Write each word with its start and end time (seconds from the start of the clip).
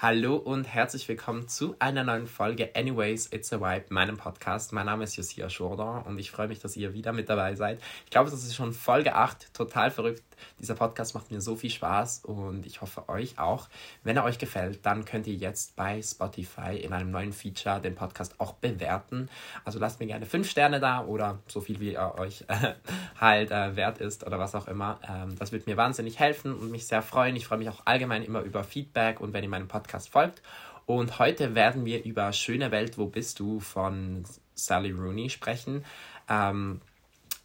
Hallo 0.00 0.36
und 0.36 0.62
herzlich 0.62 1.08
willkommen 1.08 1.48
zu 1.48 1.74
einer 1.80 2.04
neuen 2.04 2.28
Folge 2.28 2.70
Anyways, 2.76 3.32
It's 3.32 3.52
a 3.52 3.60
Vibe, 3.60 3.86
meinem 3.88 4.16
Podcast. 4.16 4.72
Mein 4.72 4.86
Name 4.86 5.02
ist 5.02 5.16
Josia 5.16 5.50
Schorder 5.50 6.06
und 6.06 6.20
ich 6.20 6.30
freue 6.30 6.46
mich, 6.46 6.60
dass 6.60 6.76
ihr 6.76 6.94
wieder 6.94 7.12
mit 7.12 7.28
dabei 7.28 7.56
seid. 7.56 7.80
Ich 8.04 8.12
glaube, 8.12 8.30
das 8.30 8.44
ist 8.44 8.54
schon 8.54 8.72
Folge 8.72 9.16
8, 9.16 9.52
total 9.52 9.90
verrückt. 9.90 10.22
Dieser 10.60 10.76
Podcast 10.76 11.16
macht 11.16 11.32
mir 11.32 11.40
so 11.40 11.56
viel 11.56 11.70
Spaß 11.70 12.26
und 12.26 12.64
ich 12.64 12.80
hoffe 12.80 13.08
euch 13.08 13.40
auch. 13.40 13.68
Wenn 14.04 14.16
er 14.16 14.22
euch 14.22 14.38
gefällt, 14.38 14.86
dann 14.86 15.04
könnt 15.04 15.26
ihr 15.26 15.34
jetzt 15.34 15.74
bei 15.74 16.00
Spotify 16.00 16.76
in 16.76 16.92
einem 16.92 17.10
neuen 17.10 17.32
Feature 17.32 17.80
den 17.80 17.96
Podcast 17.96 18.38
auch 18.38 18.52
bewerten. 18.52 19.28
Also 19.64 19.80
lasst 19.80 19.98
mir 19.98 20.06
gerne 20.06 20.26
5 20.26 20.48
Sterne 20.48 20.78
da 20.78 21.04
oder 21.04 21.40
so 21.48 21.60
viel 21.60 21.80
wie 21.80 21.94
er 21.94 22.16
euch 22.20 22.44
äh, 22.46 22.74
halt 23.20 23.50
äh, 23.50 23.74
wert 23.74 23.98
ist 23.98 24.24
oder 24.24 24.38
was 24.38 24.54
auch 24.54 24.68
immer. 24.68 25.00
Ähm, 25.08 25.36
das 25.36 25.50
wird 25.50 25.66
mir 25.66 25.76
wahnsinnig 25.76 26.20
helfen 26.20 26.54
und 26.54 26.70
mich 26.70 26.86
sehr 26.86 27.02
freuen. 27.02 27.34
Ich 27.34 27.48
freue 27.48 27.58
mich 27.58 27.68
auch 27.68 27.82
allgemein 27.84 28.22
immer 28.22 28.42
über 28.42 28.62
Feedback 28.62 29.20
und 29.20 29.32
wenn 29.32 29.42
ihr 29.42 29.50
meinen 29.50 29.66
Podcast 29.66 29.87
Podcast 29.88 30.10
folgt. 30.10 30.42
Und 30.84 31.18
heute 31.18 31.54
werden 31.54 31.86
wir 31.86 32.04
über 32.04 32.32
Schöne 32.34 32.70
Welt, 32.70 32.98
wo 32.98 33.06
bist 33.06 33.40
du 33.40 33.58
von 33.58 34.24
Sally 34.54 34.90
Rooney 34.90 35.30
sprechen. 35.30 35.84
Ähm, 36.28 36.82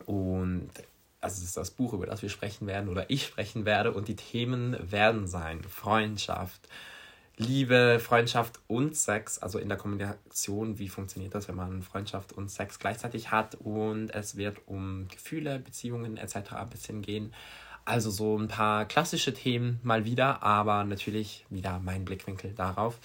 und 0.05 0.69
also 1.21 1.37
es 1.37 1.43
ist 1.43 1.57
das 1.57 1.71
Buch, 1.71 1.93
über 1.93 2.05
das 2.05 2.21
wir 2.21 2.29
sprechen 2.29 2.67
werden 2.67 2.89
oder 2.89 3.09
ich 3.09 3.25
sprechen 3.25 3.65
werde. 3.65 3.93
Und 3.93 4.09
die 4.09 4.17
Themen 4.17 4.77
werden 4.91 5.25
sein 5.25 5.63
Freundschaft, 5.63 6.67
Liebe, 7.37 7.99
Freundschaft 8.01 8.59
und 8.67 8.95
Sex, 8.95 9.39
also 9.39 9.57
in 9.57 9.69
der 9.69 9.77
Kommunikation, 9.77 10.79
wie 10.79 10.89
funktioniert 10.89 11.33
das, 11.33 11.47
wenn 11.47 11.55
man 11.55 11.81
Freundschaft 11.81 12.33
und 12.33 12.51
Sex 12.51 12.77
gleichzeitig 12.77 13.31
hat. 13.31 13.55
Und 13.55 14.09
es 14.09 14.35
wird 14.35 14.57
um 14.65 15.07
Gefühle, 15.07 15.59
Beziehungen 15.59 16.17
etc. 16.17 16.53
ein 16.53 16.69
bisschen 16.69 17.01
gehen. 17.01 17.33
Also 17.85 18.11
so 18.11 18.37
ein 18.37 18.47
paar 18.47 18.85
klassische 18.85 19.33
Themen 19.33 19.79
mal 19.83 20.05
wieder, 20.05 20.41
aber 20.41 20.83
natürlich 20.83 21.45
wieder 21.49 21.79
mein 21.79 22.05
Blickwinkel 22.05 22.53
darauf. 22.53 22.97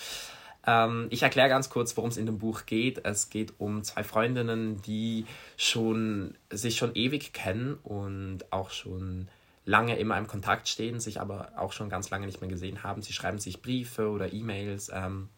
Ähm, 0.66 1.08
ich 1.10 1.22
erkläre 1.22 1.48
ganz 1.48 1.70
kurz, 1.70 1.96
worum 1.96 2.10
es 2.10 2.16
in 2.16 2.26
dem 2.26 2.38
Buch 2.38 2.66
geht. 2.66 3.04
Es 3.04 3.30
geht 3.30 3.54
um 3.58 3.82
zwei 3.82 4.04
Freundinnen, 4.04 4.80
die 4.82 5.26
schon, 5.56 6.34
sich 6.50 6.76
schon 6.76 6.94
ewig 6.94 7.32
kennen 7.32 7.74
und 7.82 8.52
auch 8.52 8.70
schon 8.70 9.28
lange 9.64 9.98
immer 9.98 10.16
im 10.16 10.26
Kontakt 10.26 10.68
stehen, 10.68 11.00
sich 11.00 11.20
aber 11.20 11.52
auch 11.56 11.72
schon 11.72 11.88
ganz 11.90 12.10
lange 12.10 12.26
nicht 12.26 12.40
mehr 12.40 12.50
gesehen 12.50 12.82
haben. 12.82 13.02
Sie 13.02 13.12
schreiben 13.12 13.38
sich 13.38 13.62
Briefe 13.62 14.08
oder 14.08 14.32
E-Mails 14.32 14.90
ähm, 14.94 15.28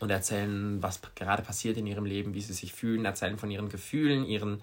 und 0.00 0.10
erzählen, 0.10 0.82
was 0.82 1.00
gerade 1.14 1.42
passiert 1.42 1.76
in 1.76 1.86
ihrem 1.86 2.04
Leben, 2.04 2.34
wie 2.34 2.42
sie 2.42 2.52
sich 2.52 2.72
fühlen, 2.72 3.04
erzählen 3.04 3.38
von 3.38 3.50
ihren 3.50 3.68
Gefühlen, 3.68 4.24
ihren 4.24 4.62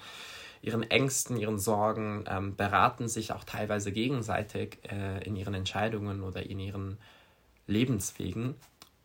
ihren 0.64 0.89
Ängsten, 0.89 1.38
ihren 1.38 1.59
Sorgen, 1.59 2.23
ähm, 2.28 2.56
beraten 2.56 3.09
sich 3.09 3.33
auch 3.33 3.44
teilweise 3.44 3.92
gegenseitig 3.92 4.80
äh, 4.89 5.23
in 5.25 5.36
ihren 5.36 5.53
Entscheidungen 5.53 6.23
oder 6.23 6.42
in 6.44 6.59
ihren 6.59 6.97
Lebenswegen. 7.67 8.56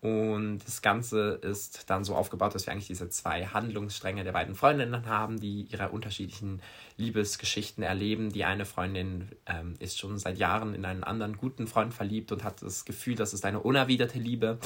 Und 0.00 0.60
das 0.64 0.80
Ganze 0.80 1.30
ist 1.42 1.90
dann 1.90 2.04
so 2.04 2.14
aufgebaut, 2.14 2.54
dass 2.54 2.66
wir 2.66 2.72
eigentlich 2.72 2.86
diese 2.86 3.10
zwei 3.10 3.46
Handlungsstränge 3.46 4.22
der 4.22 4.30
beiden 4.30 4.54
Freundinnen 4.54 5.06
haben, 5.06 5.40
die 5.40 5.62
ihre 5.62 5.88
unterschiedlichen 5.88 6.62
Liebesgeschichten 6.96 7.82
erleben. 7.82 8.30
Die 8.30 8.44
eine 8.44 8.64
Freundin 8.64 9.28
ähm, 9.46 9.74
ist 9.80 9.98
schon 9.98 10.16
seit 10.16 10.38
Jahren 10.38 10.74
in 10.74 10.84
einen 10.84 11.02
anderen 11.02 11.36
guten 11.36 11.66
Freund 11.66 11.92
verliebt 11.92 12.30
und 12.30 12.44
hat 12.44 12.62
das 12.62 12.84
Gefühl, 12.84 13.16
das 13.16 13.34
ist 13.34 13.44
eine 13.44 13.58
unerwiderte 13.58 14.20
Liebe 14.20 14.58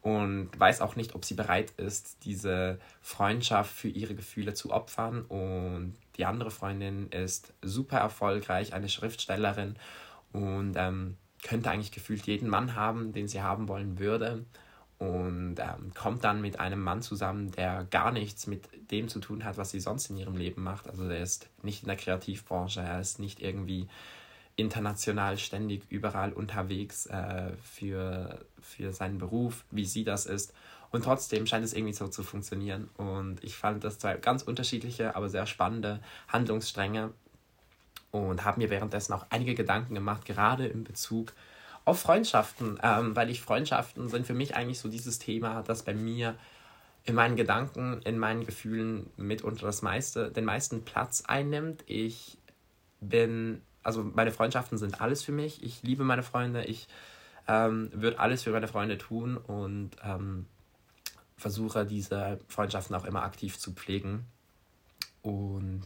und 0.00 0.48
weiß 0.58 0.80
auch 0.80 0.96
nicht, 0.96 1.14
ob 1.14 1.26
sie 1.26 1.34
bereit 1.34 1.72
ist, 1.76 2.24
diese 2.24 2.78
Freundschaft 3.02 3.70
für 3.70 3.88
ihre 3.88 4.14
Gefühle 4.14 4.54
zu 4.54 4.70
opfern. 4.70 5.22
Und 5.22 5.96
die 6.18 6.26
andere 6.26 6.50
Freundin 6.50 7.08
ist 7.08 7.54
super 7.62 7.98
erfolgreich, 7.98 8.74
eine 8.74 8.88
Schriftstellerin 8.88 9.76
und 10.32 10.74
ähm, 10.76 11.16
könnte 11.42 11.70
eigentlich 11.70 11.92
gefühlt 11.92 12.26
jeden 12.26 12.48
Mann 12.48 12.74
haben, 12.74 13.12
den 13.12 13.28
sie 13.28 13.42
haben 13.42 13.68
wollen 13.68 13.98
würde. 13.98 14.44
Und 14.98 15.60
ähm, 15.60 15.92
kommt 15.94 16.24
dann 16.24 16.40
mit 16.40 16.58
einem 16.58 16.82
Mann 16.82 17.02
zusammen, 17.02 17.52
der 17.52 17.86
gar 17.88 18.10
nichts 18.10 18.48
mit 18.48 18.68
dem 18.90 19.08
zu 19.08 19.20
tun 19.20 19.44
hat, 19.44 19.56
was 19.56 19.70
sie 19.70 19.78
sonst 19.78 20.10
in 20.10 20.16
ihrem 20.16 20.36
Leben 20.36 20.64
macht. 20.64 20.88
Also 20.88 21.08
der 21.08 21.22
ist 21.22 21.48
nicht 21.62 21.82
in 21.82 21.86
der 21.88 21.96
Kreativbranche, 21.96 22.80
er 22.80 23.00
ist 23.00 23.20
nicht 23.20 23.40
irgendwie 23.40 23.86
international 24.56 25.38
ständig 25.38 25.84
überall 25.88 26.32
unterwegs 26.32 27.06
äh, 27.06 27.52
für, 27.62 28.44
für 28.60 28.92
seinen 28.92 29.18
Beruf, 29.18 29.64
wie 29.70 29.84
sie 29.84 30.02
das 30.02 30.26
ist. 30.26 30.52
Und 30.90 31.04
trotzdem 31.04 31.46
scheint 31.46 31.64
es 31.64 31.74
irgendwie 31.74 31.92
so 31.92 32.08
zu 32.08 32.22
funktionieren. 32.22 32.88
Und 32.96 33.42
ich 33.44 33.56
fand 33.56 33.84
das 33.84 33.98
zwei 33.98 34.16
ganz 34.16 34.42
unterschiedliche, 34.42 35.16
aber 35.16 35.28
sehr 35.28 35.46
spannende 35.46 36.00
Handlungsstränge 36.28 37.12
und 38.10 38.44
habe 38.44 38.60
mir 38.60 38.70
währenddessen 38.70 39.12
auch 39.12 39.26
einige 39.30 39.54
Gedanken 39.54 39.94
gemacht, 39.94 40.24
gerade 40.24 40.66
in 40.66 40.84
Bezug 40.84 41.34
auf 41.84 42.00
Freundschaften, 42.00 42.78
ähm, 42.82 43.16
weil 43.16 43.30
ich 43.30 43.40
Freundschaften 43.40 44.08
sind 44.08 44.26
für 44.26 44.34
mich 44.34 44.56
eigentlich 44.56 44.78
so 44.78 44.88
dieses 44.88 45.18
Thema, 45.18 45.62
das 45.62 45.82
bei 45.82 45.94
mir 45.94 46.34
in 47.04 47.14
meinen 47.14 47.36
Gedanken, 47.36 48.02
in 48.02 48.18
meinen 48.18 48.44
Gefühlen 48.44 49.08
mitunter 49.16 49.66
das 49.66 49.80
meiste, 49.80 50.30
den 50.30 50.44
meisten 50.44 50.84
Platz 50.84 51.24
einnimmt. 51.26 51.82
Ich 51.86 52.38
bin, 53.00 53.62
also 53.82 54.04
meine 54.04 54.32
Freundschaften 54.32 54.76
sind 54.76 55.00
alles 55.00 55.22
für 55.22 55.32
mich. 55.32 55.62
Ich 55.62 55.82
liebe 55.82 56.04
meine 56.04 56.22
Freunde. 56.22 56.64
Ich 56.64 56.88
ähm, 57.46 57.90
würde 57.94 58.18
alles 58.18 58.42
für 58.42 58.50
meine 58.50 58.68
Freunde 58.68 58.98
tun 58.98 59.38
und 59.38 59.92
ähm, 60.04 60.44
versuche 61.38 61.86
diese 61.86 62.38
Freundschaften 62.48 62.94
auch 62.94 63.04
immer 63.04 63.22
aktiv 63.22 63.58
zu 63.58 63.72
pflegen. 63.72 64.26
Und 65.22 65.82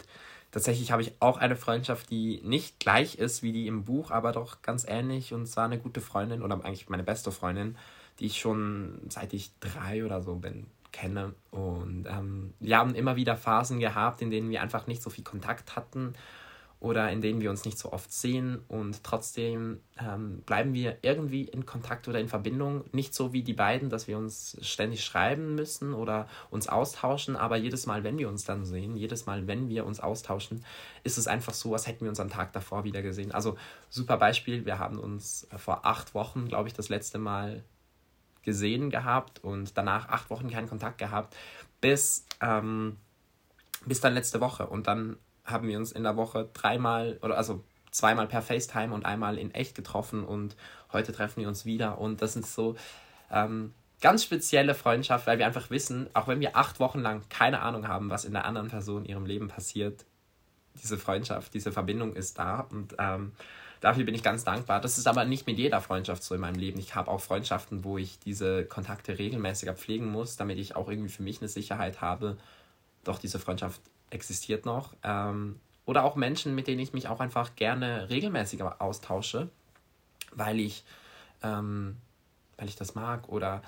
tatsächlich 0.51 0.91
habe 0.91 1.03
ich 1.03 1.13
auch 1.21 1.37
eine 1.37 1.57
Freundschaft, 1.57 2.11
die 2.11 2.41
nicht 2.43 2.81
gleich 2.81 3.17
ist 3.17 3.43
wie 3.43 3.53
die 3.53 3.67
im 3.67 3.85
Buch, 3.85 4.11
aber 4.11 4.33
doch 4.33 4.63
ganz 4.63 4.85
ähnlich. 4.89 5.33
Und 5.33 5.47
zwar 5.47 5.67
eine 5.67 5.79
gute 5.79 6.01
Freundin 6.01 6.43
oder 6.43 6.55
eigentlich 6.57 6.89
meine 6.89 7.05
beste 7.05 7.31
Freundin, 7.31 7.77
die 8.19 8.27
ich 8.27 8.41
schon 8.41 9.01
seit 9.09 9.33
ich 9.33 9.53
drei 9.61 10.05
oder 10.05 10.23
so 10.23 10.37
bin 10.37 10.67
kenne. 10.91 11.35
Und 11.51 12.07
ähm, 12.09 12.55
wir 12.61 12.79
haben 12.79 12.95
immer 12.95 13.17
wieder 13.17 13.37
Phasen 13.37 13.79
gehabt, 13.79 14.21
in 14.23 14.31
denen 14.31 14.51
wir 14.51 14.63
einfach 14.63 14.87
nicht 14.87 15.03
so 15.03 15.11
viel 15.11 15.25
Kontakt 15.25 15.77
hatten 15.77 16.15
oder 16.83 17.13
in 17.13 17.21
denen 17.21 17.41
wir 17.41 17.49
uns 17.49 17.65
nicht 17.65 17.79
so 17.79 17.93
oft 17.93 18.13
sehen 18.13 18.61
und 18.67 19.05
trotzdem 19.05 19.79
ähm, 20.01 20.43
bleiben 20.45 20.75
wir 20.75 20.99
irgendwie 21.03 21.43
in 21.45 21.65
Kontakt 21.65 22.09
oder 22.09 22.19
in 22.19 22.27
Verbindung. 22.27 22.85
Nicht 22.91 23.15
so 23.15 23.33
wie 23.33 23.45
die 23.45 23.53
beiden, 23.53 23.89
dass 23.89 24.09
wir 24.09 24.19
uns 24.19 24.57
ständig 24.63 25.05
schreiben 25.05 25.55
müssen 25.55 25.95
oder 25.95 26.27
uns 26.51 26.69
austauschen, 26.69 27.37
aber 27.37 27.57
jedes 27.57 27.87
Mal, 27.87 28.03
wenn 28.03 28.19
wir 28.19 28.29
uns 28.29 28.45
dann 28.45 28.65
sehen, 28.65 28.97
jedes 28.97 29.27
Mal, 29.27 29.47
wenn 29.47 29.69
wir 29.69 29.87
uns 29.87 30.01
austauschen, 30.01 30.65
ist 31.05 31.19
es 31.19 31.29
einfach 31.29 31.55
so, 31.55 31.73
als 31.73 31.87
hätten 31.87 32.01
wir 32.01 32.09
uns 32.09 32.19
am 32.19 32.31
Tag 32.31 32.53
davor 32.53 32.83
wieder 32.83 33.01
gesehen. 33.01 33.31
Also 33.31 33.57
super 33.89 34.17
Beispiel, 34.17 34.67
wir 34.67 34.81
haben 34.81 34.99
uns 34.99 35.47
vor 35.57 35.87
acht 35.87 36.15
Wochen, 36.15 36.49
glaube 36.49 36.67
ich, 36.67 36.75
das 36.75 36.89
letzte 36.89 37.19
Mal 37.21 37.63
gesehen 38.43 38.91
gehabt 38.91 39.39
und 39.45 39.79
danach 39.79 40.09
acht 40.09 40.31
Wochen 40.31 40.51
keinen 40.51 40.69
Kontakt 40.69 40.99
gehabt, 40.99 41.37
bis, 41.81 42.27
ähm, 42.41 42.97
bis 43.87 44.01
dann 44.01 44.15
letzte 44.15 44.41
Woche. 44.41 44.67
Und 44.67 44.89
dann 44.89 45.17
haben 45.45 45.69
wir 45.69 45.77
uns 45.79 45.93
in 45.93 46.03
der 46.03 46.17
Woche 46.17 46.49
dreimal 46.53 47.19
oder 47.23 47.37
also 47.37 47.65
zweimal 47.91 48.27
per 48.27 48.43
FaceTime 48.43 48.95
und 48.95 49.05
einmal 49.05 49.39
in 49.39 49.53
echt 49.53 49.75
getroffen 49.75 50.25
und 50.25 50.57
heute 50.93 51.13
treffen 51.13 51.41
wir 51.41 51.49
uns 51.49 51.65
wieder 51.65 51.99
und 51.99 52.23
das 52.23 52.37
ist 52.37 52.55
so 52.55 52.77
ähm, 53.31 53.75
ganz 54.01 54.25
spezielle 54.25 54.75
Freundschaft, 54.75 55.27
weil 55.27 55.39
wir 55.39 55.47
einfach 55.47 55.71
wissen, 55.71 56.09
auch 56.15 56.27
wenn 56.27 56.41
wir 56.41 56.57
acht 56.57 56.81
Wochen 56.81 57.01
lang 57.01 57.23
keine 57.29 57.61
Ahnung 57.61 57.89
haben, 57.89 58.11
was 58.11 58.25
in 58.25 58.33
der 58.33 58.45
anderen 58.45 58.69
Person 58.69 59.05
in 59.05 59.11
ihrem 59.11 59.27
Leben 59.27 59.49
passiert, 59.49 60.05
diese 60.83 60.97
Freundschaft, 60.97 61.53
diese 61.55 61.71
Verbindung 61.71 62.15
ist 62.15 62.39
da 62.39 62.61
und 62.61 62.95
ähm, 62.99 63.33
dafür 63.81 64.05
bin 64.05 64.15
ich 64.15 64.23
ganz 64.23 64.45
dankbar. 64.45 64.81
Das 64.81 64.97
ist 64.97 65.07
aber 65.07 65.25
nicht 65.27 65.47
mit 65.47 65.59
jeder 65.59 65.81
Freundschaft 65.83 66.23
so 66.23 66.35
in 66.35 66.41
meinem 66.41 66.59
Leben. 66.59 66.79
Ich 66.79 66.95
habe 66.95 67.11
auch 67.11 67.21
Freundschaften, 67.21 67.85
wo 67.85 67.99
ich 67.99 68.19
diese 68.19 68.65
Kontakte 68.65 69.19
regelmäßiger 69.19 69.75
pflegen 69.75 70.11
muss, 70.11 70.37
damit 70.37 70.59
ich 70.59 70.77
auch 70.77 70.89
irgendwie 70.89 71.11
für 71.11 71.23
mich 71.23 71.41
eine 71.41 71.49
Sicherheit 71.49 72.01
habe, 72.01 72.39
doch 73.05 73.19
diese 73.19 73.39
Freundschaft 73.39 73.83
existiert 74.13 74.65
noch. 74.67 74.95
Ähm, 75.03 75.59
oder 75.85 76.05
auch 76.05 76.17
Menschen, 76.17 76.55
mit 76.55 76.67
denen 76.67 76.81
ich 76.81 76.93
mich 76.93 77.09
auch 77.09 77.21
einfach 77.21 77.57
gerne 77.57 78.09
regelmäßiger 78.09 78.81
austausche, 78.81 79.49
weil 80.33 80.61
ich, 80.61 80.85
ähm, 81.43 81.97
weil 82.57 82.69
ich 82.69 82.77
das 82.77 82.95
mag. 82.95 83.29
Oder 83.29 83.63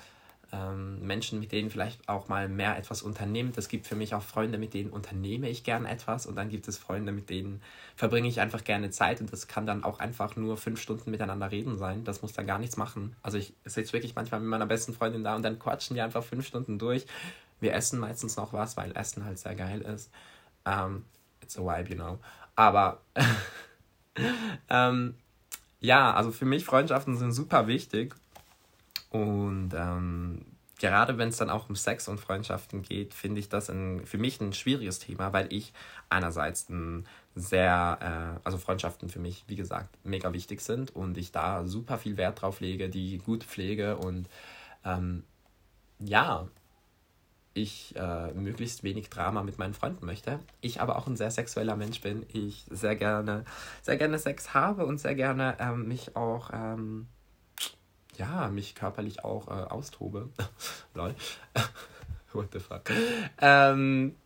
ähm, 0.53 1.05
Menschen, 1.05 1.39
mit 1.39 1.51
denen 1.51 1.69
vielleicht 1.69 2.07
auch 2.07 2.29
mal 2.29 2.47
mehr 2.47 2.77
etwas 2.77 3.01
unternimmt. 3.01 3.57
Es 3.57 3.67
gibt 3.67 3.87
für 3.87 3.95
mich 3.95 4.15
auch 4.15 4.21
Freunde, 4.21 4.57
mit 4.57 4.73
denen 4.73 4.91
unternehme 4.91 5.49
ich 5.49 5.63
gerne 5.63 5.89
etwas. 5.89 6.25
Und 6.25 6.35
dann 6.35 6.49
gibt 6.49 6.67
es 6.67 6.77
Freunde, 6.77 7.11
mit 7.11 7.29
denen 7.29 7.61
verbringe 7.95 8.27
ich 8.27 8.39
einfach 8.39 8.63
gerne 8.63 8.91
Zeit. 8.91 9.19
Und 9.19 9.33
das 9.33 9.47
kann 9.47 9.65
dann 9.65 9.83
auch 9.83 9.99
einfach 9.99 10.35
nur 10.35 10.57
fünf 10.57 10.81
Stunden 10.81 11.11
miteinander 11.11 11.51
reden 11.51 11.77
sein. 11.77 12.03
Das 12.05 12.21
muss 12.21 12.33
dann 12.33 12.47
gar 12.47 12.59
nichts 12.59 12.77
machen. 12.77 13.15
Also 13.21 13.37
ich 13.37 13.53
sitze 13.65 13.93
wirklich 13.93 14.15
manchmal 14.15 14.39
mit 14.39 14.49
meiner 14.49 14.67
besten 14.67 14.93
Freundin 14.93 15.23
da 15.23 15.35
und 15.35 15.43
dann 15.43 15.59
quatschen 15.59 15.95
wir 15.95 16.05
einfach 16.05 16.23
fünf 16.23 16.47
Stunden 16.47 16.79
durch. 16.79 17.05
Wir 17.59 17.73
essen 17.73 17.99
meistens 17.99 18.37
noch 18.37 18.53
was, 18.53 18.77
weil 18.77 18.95
Essen 18.95 19.25
halt 19.25 19.39
sehr 19.39 19.55
geil 19.55 19.81
ist. 19.81 20.11
Um, 20.65 20.73
ähm, 20.73 21.05
it's 21.41 21.57
a 21.57 21.61
vibe, 21.61 21.89
you 21.89 21.95
know. 21.95 22.19
Aber 22.55 23.01
ähm, 24.69 25.15
ja, 25.79 26.13
also 26.13 26.31
für 26.31 26.45
mich 26.45 26.65
Freundschaften 26.65 27.17
sind 27.17 27.31
super 27.31 27.67
wichtig. 27.67 28.15
Und 29.09 29.71
ähm, 29.75 30.45
gerade 30.79 31.17
wenn 31.17 31.29
es 31.29 31.37
dann 31.37 31.49
auch 31.49 31.69
um 31.69 31.75
Sex 31.75 32.07
und 32.07 32.19
Freundschaften 32.19 32.81
geht, 32.81 33.13
finde 33.13 33.39
ich 33.39 33.49
das 33.49 33.69
ein, 33.69 34.05
für 34.05 34.17
mich 34.17 34.41
ein 34.41 34.53
schwieriges 34.53 34.99
Thema, 34.99 35.31
weil 35.33 35.51
ich 35.53 35.73
einerseits 36.09 36.69
ein 36.69 37.05
sehr, 37.35 37.97
äh, 38.01 38.39
also 38.43 38.57
Freundschaften 38.57 39.09
für 39.09 39.19
mich, 39.19 39.43
wie 39.47 39.55
gesagt, 39.55 39.89
mega 40.03 40.33
wichtig 40.33 40.61
sind 40.61 40.95
und 40.95 41.17
ich 41.17 41.31
da 41.31 41.65
super 41.65 41.97
viel 41.97 42.17
Wert 42.17 42.41
drauf 42.41 42.59
lege, 42.59 42.89
die 42.89 43.19
gut 43.19 43.43
pflege 43.43 43.97
und 43.97 44.27
ähm, 44.83 45.23
ja, 45.99 46.47
ich 47.55 47.95
äh, 47.95 48.33
möglichst 48.33 48.83
wenig 48.83 49.09
Drama 49.09 49.41
mit 49.41 49.57
meinen 49.57 49.73
Freunden 49.73 50.05
möchte. 50.05 50.39
Ich 50.59 50.81
aber 50.81 50.97
auch 50.97 51.07
ein 51.07 51.15
sehr 51.15 51.31
sexueller 51.31 51.77
Mensch 51.77 52.01
bin. 52.01 52.25
Ich 52.31 52.65
sehr 52.69 52.97
gerne, 52.97 53.45
sehr 53.81 53.97
gerne 53.97 54.19
Sex 54.19 54.53
habe 54.53 54.85
und 54.85 54.99
sehr 54.99 55.15
gerne 55.15 55.55
ähm, 55.59 55.87
mich 55.87 56.17
auch, 56.17 56.49
ähm, 56.53 57.07
ja, 58.17 58.49
mich 58.49 58.75
körperlich 58.75 59.23
auch 59.23 59.47
äh, 59.47 59.51
austobe. 59.51 60.29
Lol. 60.93 61.15
What 62.33 62.49
the 62.51 62.59
fuck? 62.59 62.91
Ähm, 63.39 64.17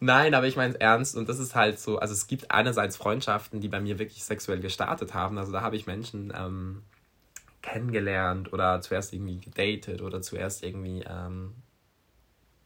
nein, 0.00 0.32
aber 0.32 0.46
ich 0.46 0.56
meine 0.56 0.72
es 0.72 0.80
ernst 0.80 1.16
und 1.16 1.28
das 1.28 1.38
ist 1.38 1.54
halt 1.54 1.78
so, 1.78 1.98
also 1.98 2.14
es 2.14 2.26
gibt 2.28 2.50
einerseits 2.50 2.96
Freundschaften, 2.96 3.60
die 3.60 3.68
bei 3.68 3.80
mir 3.80 3.98
wirklich 3.98 4.24
sexuell 4.24 4.60
gestartet 4.60 5.12
haben. 5.12 5.36
Also 5.36 5.52
da 5.52 5.60
habe 5.60 5.76
ich 5.76 5.86
Menschen 5.86 6.32
ähm, 6.34 6.82
kennengelernt 7.60 8.54
oder 8.54 8.80
zuerst 8.80 9.12
irgendwie 9.12 9.38
gedatet 9.38 10.00
oder 10.00 10.22
zuerst 10.22 10.64
irgendwie 10.64 11.04
ähm, 11.06 11.52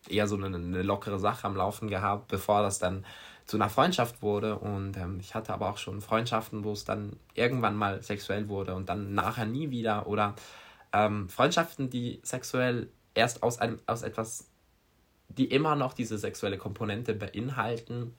eher 0.08 0.28
so 0.28 0.36
eine, 0.36 0.46
eine, 0.46 0.82
lockere 0.82 1.18
Sache 1.18 1.46
am 1.46 1.56
Laufen 1.56 1.88
gehabt, 1.88 2.28
bevor 2.28 2.62
das 2.62 2.78
dann 2.78 3.04
zu 3.46 3.56
einer 3.56 3.68
Freundschaft 3.68 4.22
wurde. 4.22 4.58
Und 4.58 4.96
ähm, 4.96 5.18
ich 5.20 5.34
hatte 5.34 5.52
aber 5.52 5.68
auch 5.70 5.78
schon 5.78 6.00
Freundschaften, 6.00 6.64
wo 6.64 6.72
es 6.72 6.84
dann 6.84 7.16
irgendwann 7.34 7.76
mal 7.76 8.02
sexuell 8.02 8.48
wurde 8.48 8.74
und 8.74 8.88
dann 8.88 9.14
nachher 9.14 9.46
nie 9.46 9.70
wieder. 9.70 10.06
Oder 10.06 10.34
ähm, 10.92 11.28
Freundschaften, 11.28 11.90
die 11.90 12.20
sexuell 12.22 12.88
erst 13.14 13.42
aus, 13.42 13.58
einem, 13.58 13.80
aus 13.86 14.02
etwas, 14.02 14.48
die 15.28 15.46
immer 15.46 15.76
noch 15.76 15.94
diese 15.94 16.18
sexuelle 16.18 16.58
Komponente 16.58 17.14
beinhalten. 17.14 18.14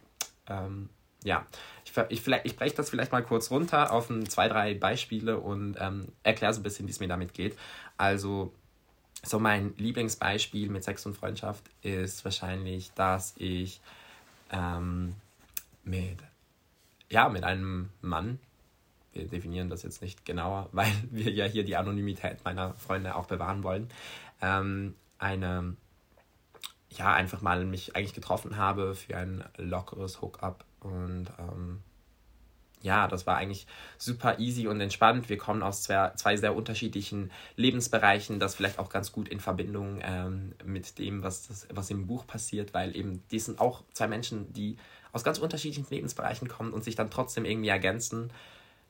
Ähm, 0.47 0.89
ja, 1.23 1.45
ich, 1.83 1.91
ich, 2.09 2.27
ich 2.43 2.55
breche 2.55 2.75
das 2.75 2.89
vielleicht 2.89 3.11
mal 3.11 3.23
kurz 3.23 3.49
runter 3.49 3.91
auf 3.91 4.09
ein, 4.09 4.29
zwei, 4.29 4.47
drei 4.47 4.75
Beispiele 4.75 5.39
und 5.39 5.75
ähm, 5.79 6.09
erkläre 6.21 6.53
so 6.53 6.59
ein 6.59 6.63
bisschen, 6.63 6.87
wie 6.87 6.91
es 6.91 6.99
mir 6.99 7.07
damit 7.07 7.33
geht. 7.33 7.57
Also, 7.97 8.53
so 9.25 9.39
mein 9.39 9.73
Lieblingsbeispiel 9.77 10.69
mit 10.69 10.83
Sex 10.83 11.05
und 11.05 11.17
Freundschaft 11.17 11.63
ist 11.81 12.23
wahrscheinlich, 12.23 12.91
dass 12.93 13.33
ich 13.37 13.81
ähm, 14.51 15.15
mit, 15.83 16.17
ja, 17.09 17.29
mit 17.29 17.43
einem 17.43 17.89
Mann, 18.01 18.39
wir 19.13 19.27
definieren 19.27 19.69
das 19.69 19.83
jetzt 19.83 20.01
nicht 20.01 20.25
genauer, 20.25 20.69
weil 20.73 20.91
wir 21.11 21.31
ja 21.31 21.45
hier 21.45 21.63
die 21.63 21.75
Anonymität 21.75 22.43
meiner 22.45 22.73
Freunde 22.75 23.15
auch 23.15 23.25
bewahren 23.25 23.63
wollen, 23.63 23.89
ähm, 24.41 24.95
eine, 25.17 25.75
ja, 26.89 27.13
einfach 27.13 27.41
mal 27.41 27.65
mich 27.65 27.95
eigentlich 27.95 28.13
getroffen 28.13 28.57
habe 28.57 28.95
für 28.95 29.17
ein 29.17 29.43
lockeres 29.57 30.21
Hookup 30.21 30.65
und 30.81 31.27
ähm, 31.39 31.81
ja, 32.85 33.07
das 33.07 33.27
war 33.27 33.35
eigentlich 33.35 33.67
super 33.97 34.39
easy 34.39 34.67
und 34.67 34.79
entspannt. 34.79 35.27
Wir 35.27 35.37
kommen 35.37 35.63
aus 35.63 35.83
zwei, 35.83 36.11
zwei 36.15 36.37
sehr 36.37 36.55
unterschiedlichen 36.55 37.31
Lebensbereichen, 37.55 38.39
das 38.39 38.55
vielleicht 38.55 38.79
auch 38.79 38.89
ganz 38.89 39.11
gut 39.11 39.27
in 39.27 39.39
Verbindung 39.39 39.99
ähm, 40.03 40.53
mit 40.63 40.97
dem, 40.99 41.23
was, 41.23 41.47
das, 41.47 41.67
was 41.73 41.89
im 41.89 42.07
Buch 42.07 42.25
passiert, 42.27 42.73
weil 42.73 42.95
eben 42.95 43.23
die 43.31 43.39
sind 43.39 43.59
auch 43.59 43.83
zwei 43.93 44.07
Menschen, 44.07 44.53
die 44.53 44.77
aus 45.11 45.23
ganz 45.23 45.39
unterschiedlichen 45.39 45.87
Lebensbereichen 45.89 46.47
kommen 46.47 46.73
und 46.73 46.83
sich 46.83 46.95
dann 46.95 47.09
trotzdem 47.09 47.43
irgendwie 47.43 47.69
ergänzen. 47.69 48.31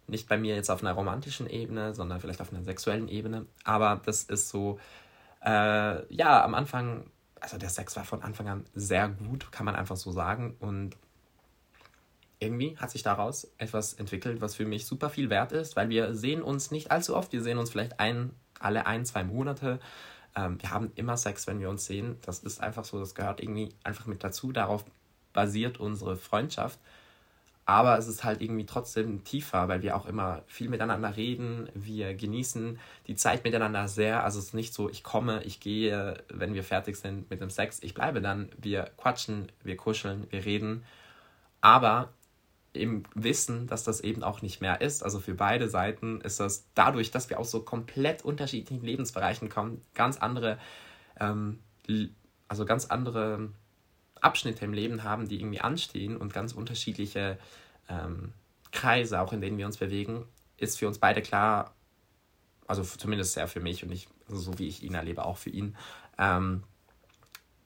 Nicht 0.08 0.28
bei 0.28 0.38
mir 0.38 0.56
jetzt 0.56 0.70
auf 0.70 0.84
einer 0.84 0.94
romantischen 0.94 1.50
Ebene, 1.50 1.96
sondern 1.96 2.20
vielleicht 2.20 2.42
auf 2.42 2.52
einer 2.52 2.64
sexuellen 2.64 3.08
Ebene. 3.08 3.46
Aber 3.64 4.02
das 4.06 4.24
ist 4.24 4.50
so, 4.50 4.80
äh, 5.44 6.14
ja, 6.14 6.44
am 6.44 6.54
Anfang, 6.54 7.10
also 7.40 7.58
der 7.58 7.70
Sex 7.70 7.96
war 7.96 8.04
von 8.04 8.22
Anfang 8.22 8.50
an 8.50 8.66
sehr 8.76 9.08
gut, 9.08 9.52
kann 9.52 9.66
man 9.66 9.76
einfach 9.76 9.96
so 9.96 10.12
sagen. 10.12 10.56
Und 10.60 10.98
irgendwie 12.40 12.78
hat 12.78 12.92
sich 12.92 13.04
daraus 13.04 13.52
etwas 13.58 13.94
entwickelt, 13.94 14.42
was 14.42 14.56
für 14.56 14.66
mich 14.66 14.86
super 14.86 15.10
viel 15.10 15.30
wert 15.30 15.52
ist, 15.52 15.76
weil 15.76 15.90
wir 15.90 16.16
sehen 16.16 16.42
uns 16.42 16.72
nicht 16.72 16.92
allzu 16.92 17.16
oft. 17.16 17.32
Wir 17.32 17.42
sehen 17.42 17.58
uns 17.58 17.70
vielleicht 17.70 18.00
ein, 18.00 18.32
alle 18.60 18.86
ein, 18.86 19.06
zwei 19.06 19.24
Monate. 19.24 19.80
Ähm, 20.36 20.62
wir 20.62 20.72
haben 20.72 20.92
immer 20.96 21.18
Sex, 21.18 21.48
wenn 21.48 21.60
wir 21.60 21.70
uns 21.70 21.86
sehen. 21.86 22.18
Das 22.22 22.40
ist 22.40 22.62
einfach 22.62 22.86
so, 22.86 23.00
das 23.00 23.16
gehört 23.16 23.42
irgendwie 23.42 23.74
einfach 23.84 24.06
mit 24.06 24.24
dazu. 24.24 24.52
Darauf 24.52 24.86
basiert 25.34 25.80
unsere 25.80 26.18
Freundschaft. 26.18 26.80
Aber 27.68 27.98
es 27.98 28.08
ist 28.08 28.24
halt 28.24 28.42
irgendwie 28.42 28.68
trotzdem 28.68 29.24
tiefer, 29.24 29.68
weil 29.68 29.82
wir 29.82 29.96
auch 29.96 30.06
immer 30.06 30.44
viel 30.46 30.70
miteinander 30.70 31.18
reden. 31.18 31.68
Wir 31.74 32.14
genießen 32.14 32.80
die 33.08 33.16
Zeit 33.16 33.44
miteinander 33.44 33.88
sehr. 33.88 34.24
Also 34.24 34.38
es 34.38 34.46
ist 34.46 34.54
nicht 34.54 34.74
so, 34.74 34.88
ich 34.88 35.04
komme, 35.04 35.42
ich 35.44 35.60
gehe, 35.60 36.24
wenn 36.30 36.54
wir 36.54 36.64
fertig 36.64 36.96
sind 36.96 37.30
mit 37.32 37.42
dem 37.42 37.50
Sex. 37.50 37.80
Ich 37.82 37.96
bleibe 37.96 38.22
dann. 38.22 38.50
Wir 38.58 38.92
quatschen, 38.98 39.52
wir 39.64 39.78
kuscheln, 39.78 40.28
wir 40.30 40.46
reden. 40.46 40.84
Aber 41.60 42.14
im 42.76 43.04
Wissen, 43.14 43.68
dass 43.68 43.84
das 43.84 44.02
eben 44.02 44.24
auch 44.24 44.42
nicht 44.42 44.62
mehr 44.62 44.82
ist. 44.82 45.04
Also 45.04 45.20
für 45.20 45.34
beide 45.34 45.70
Seiten 45.70 46.22
ist 46.22 46.40
das 46.40 46.68
dadurch, 46.76 47.12
dass 47.12 47.30
wir 47.30 47.40
aus 47.40 47.52
so 47.52 47.62
komplett 47.62 48.24
unterschiedlichen 48.24 48.84
Lebensbereichen 48.84 49.50
kommen, 49.50 49.82
ganz 49.94 50.18
andere, 50.18 50.58
ähm, 51.20 51.60
also 52.48 52.66
ganz 52.66 52.86
andere 52.86 53.50
Abschnitte 54.22 54.66
im 54.66 54.74
Leben 54.74 55.04
haben, 55.04 55.28
die 55.28 55.40
irgendwie 55.40 55.62
anstehen 55.62 56.18
und 56.18 56.34
ganz 56.34 56.54
unterschiedliche 56.54 57.38
ähm, 57.90 58.34
Kreise, 58.72 59.22
auch 59.22 59.34
in 59.34 59.42
denen 59.42 59.58
wir 59.58 59.66
uns 59.66 59.78
bewegen, 59.78 60.26
ist 60.58 60.80
für 60.80 60.88
uns 60.88 61.00
beide 61.00 61.22
klar, 61.22 61.74
also 62.68 62.84
zumindest 62.84 63.34
sehr 63.34 63.48
für 63.48 63.60
mich 63.60 63.84
und 63.84 63.92
ich, 63.92 64.08
also 64.28 64.40
so 64.40 64.60
wie 64.60 64.68
ich 64.68 64.84
ihn 64.84 64.96
erlebe, 64.96 65.26
auch 65.26 65.38
für 65.38 65.50
ihn, 65.50 65.76
ähm, 66.18 66.64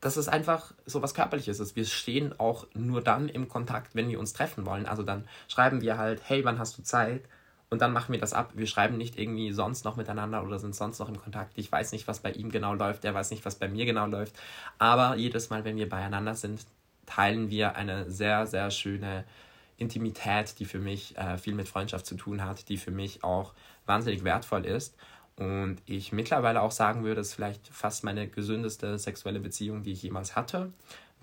dass 0.01 0.17
es 0.17 0.27
einfach 0.27 0.73
so 0.85 1.01
was 1.01 1.13
Körperliches 1.13 1.59
ist. 1.59 1.75
Wir 1.75 1.85
stehen 1.85 2.39
auch 2.39 2.67
nur 2.73 3.01
dann 3.01 3.29
im 3.29 3.47
Kontakt, 3.49 3.95
wenn 3.95 4.09
wir 4.09 4.19
uns 4.19 4.33
treffen 4.33 4.65
wollen. 4.65 4.85
Also 4.85 5.03
dann 5.03 5.27
schreiben 5.47 5.81
wir 5.81 5.97
halt, 5.97 6.21
hey, 6.25 6.45
wann 6.45 6.59
hast 6.59 6.77
du 6.77 6.83
Zeit? 6.83 7.23
Und 7.69 7.81
dann 7.81 7.93
machen 7.93 8.13
wir 8.13 8.19
das 8.19 8.33
ab. 8.33 8.51
Wir 8.55 8.65
schreiben 8.65 8.97
nicht 8.97 9.19
irgendwie 9.19 9.51
sonst 9.51 9.85
noch 9.85 9.95
miteinander 9.95 10.43
oder 10.43 10.57
sind 10.57 10.73
sonst 10.73 10.99
noch 10.99 11.09
im 11.09 11.19
Kontakt. 11.19 11.51
Ich 11.55 11.71
weiß 11.71 11.91
nicht, 11.91 12.07
was 12.07 12.19
bei 12.19 12.31
ihm 12.31 12.49
genau 12.49 12.73
läuft, 12.73 13.05
er 13.05 13.13
weiß 13.13 13.29
nicht, 13.29 13.45
was 13.45 13.55
bei 13.55 13.67
mir 13.67 13.85
genau 13.85 14.07
läuft. 14.07 14.39
Aber 14.79 15.15
jedes 15.15 15.49
Mal, 15.49 15.65
wenn 15.65 15.77
wir 15.77 15.87
beieinander 15.87 16.33
sind, 16.33 16.65
teilen 17.05 17.49
wir 17.49 17.75
eine 17.75 18.09
sehr, 18.09 18.47
sehr 18.47 18.71
schöne 18.71 19.23
Intimität, 19.77 20.59
die 20.59 20.65
für 20.65 20.79
mich 20.79 21.17
äh, 21.17 21.37
viel 21.37 21.53
mit 21.53 21.67
Freundschaft 21.67 22.05
zu 22.05 22.15
tun 22.15 22.43
hat, 22.43 22.69
die 22.69 22.77
für 22.77 22.91
mich 22.91 23.23
auch 23.23 23.53
wahnsinnig 23.85 24.23
wertvoll 24.23 24.65
ist. 24.65 24.95
Und 25.39 25.77
ich 25.85 26.11
mittlerweile 26.11 26.61
auch 26.61 26.71
sagen 26.71 27.05
würde, 27.05 27.21
es 27.21 27.29
ist 27.29 27.33
vielleicht 27.35 27.69
fast 27.69 28.03
meine 28.03 28.27
gesündeste 28.27 28.99
sexuelle 28.99 29.39
Beziehung, 29.39 29.83
die 29.83 29.93
ich 29.93 30.03
jemals 30.03 30.35
hatte, 30.35 30.73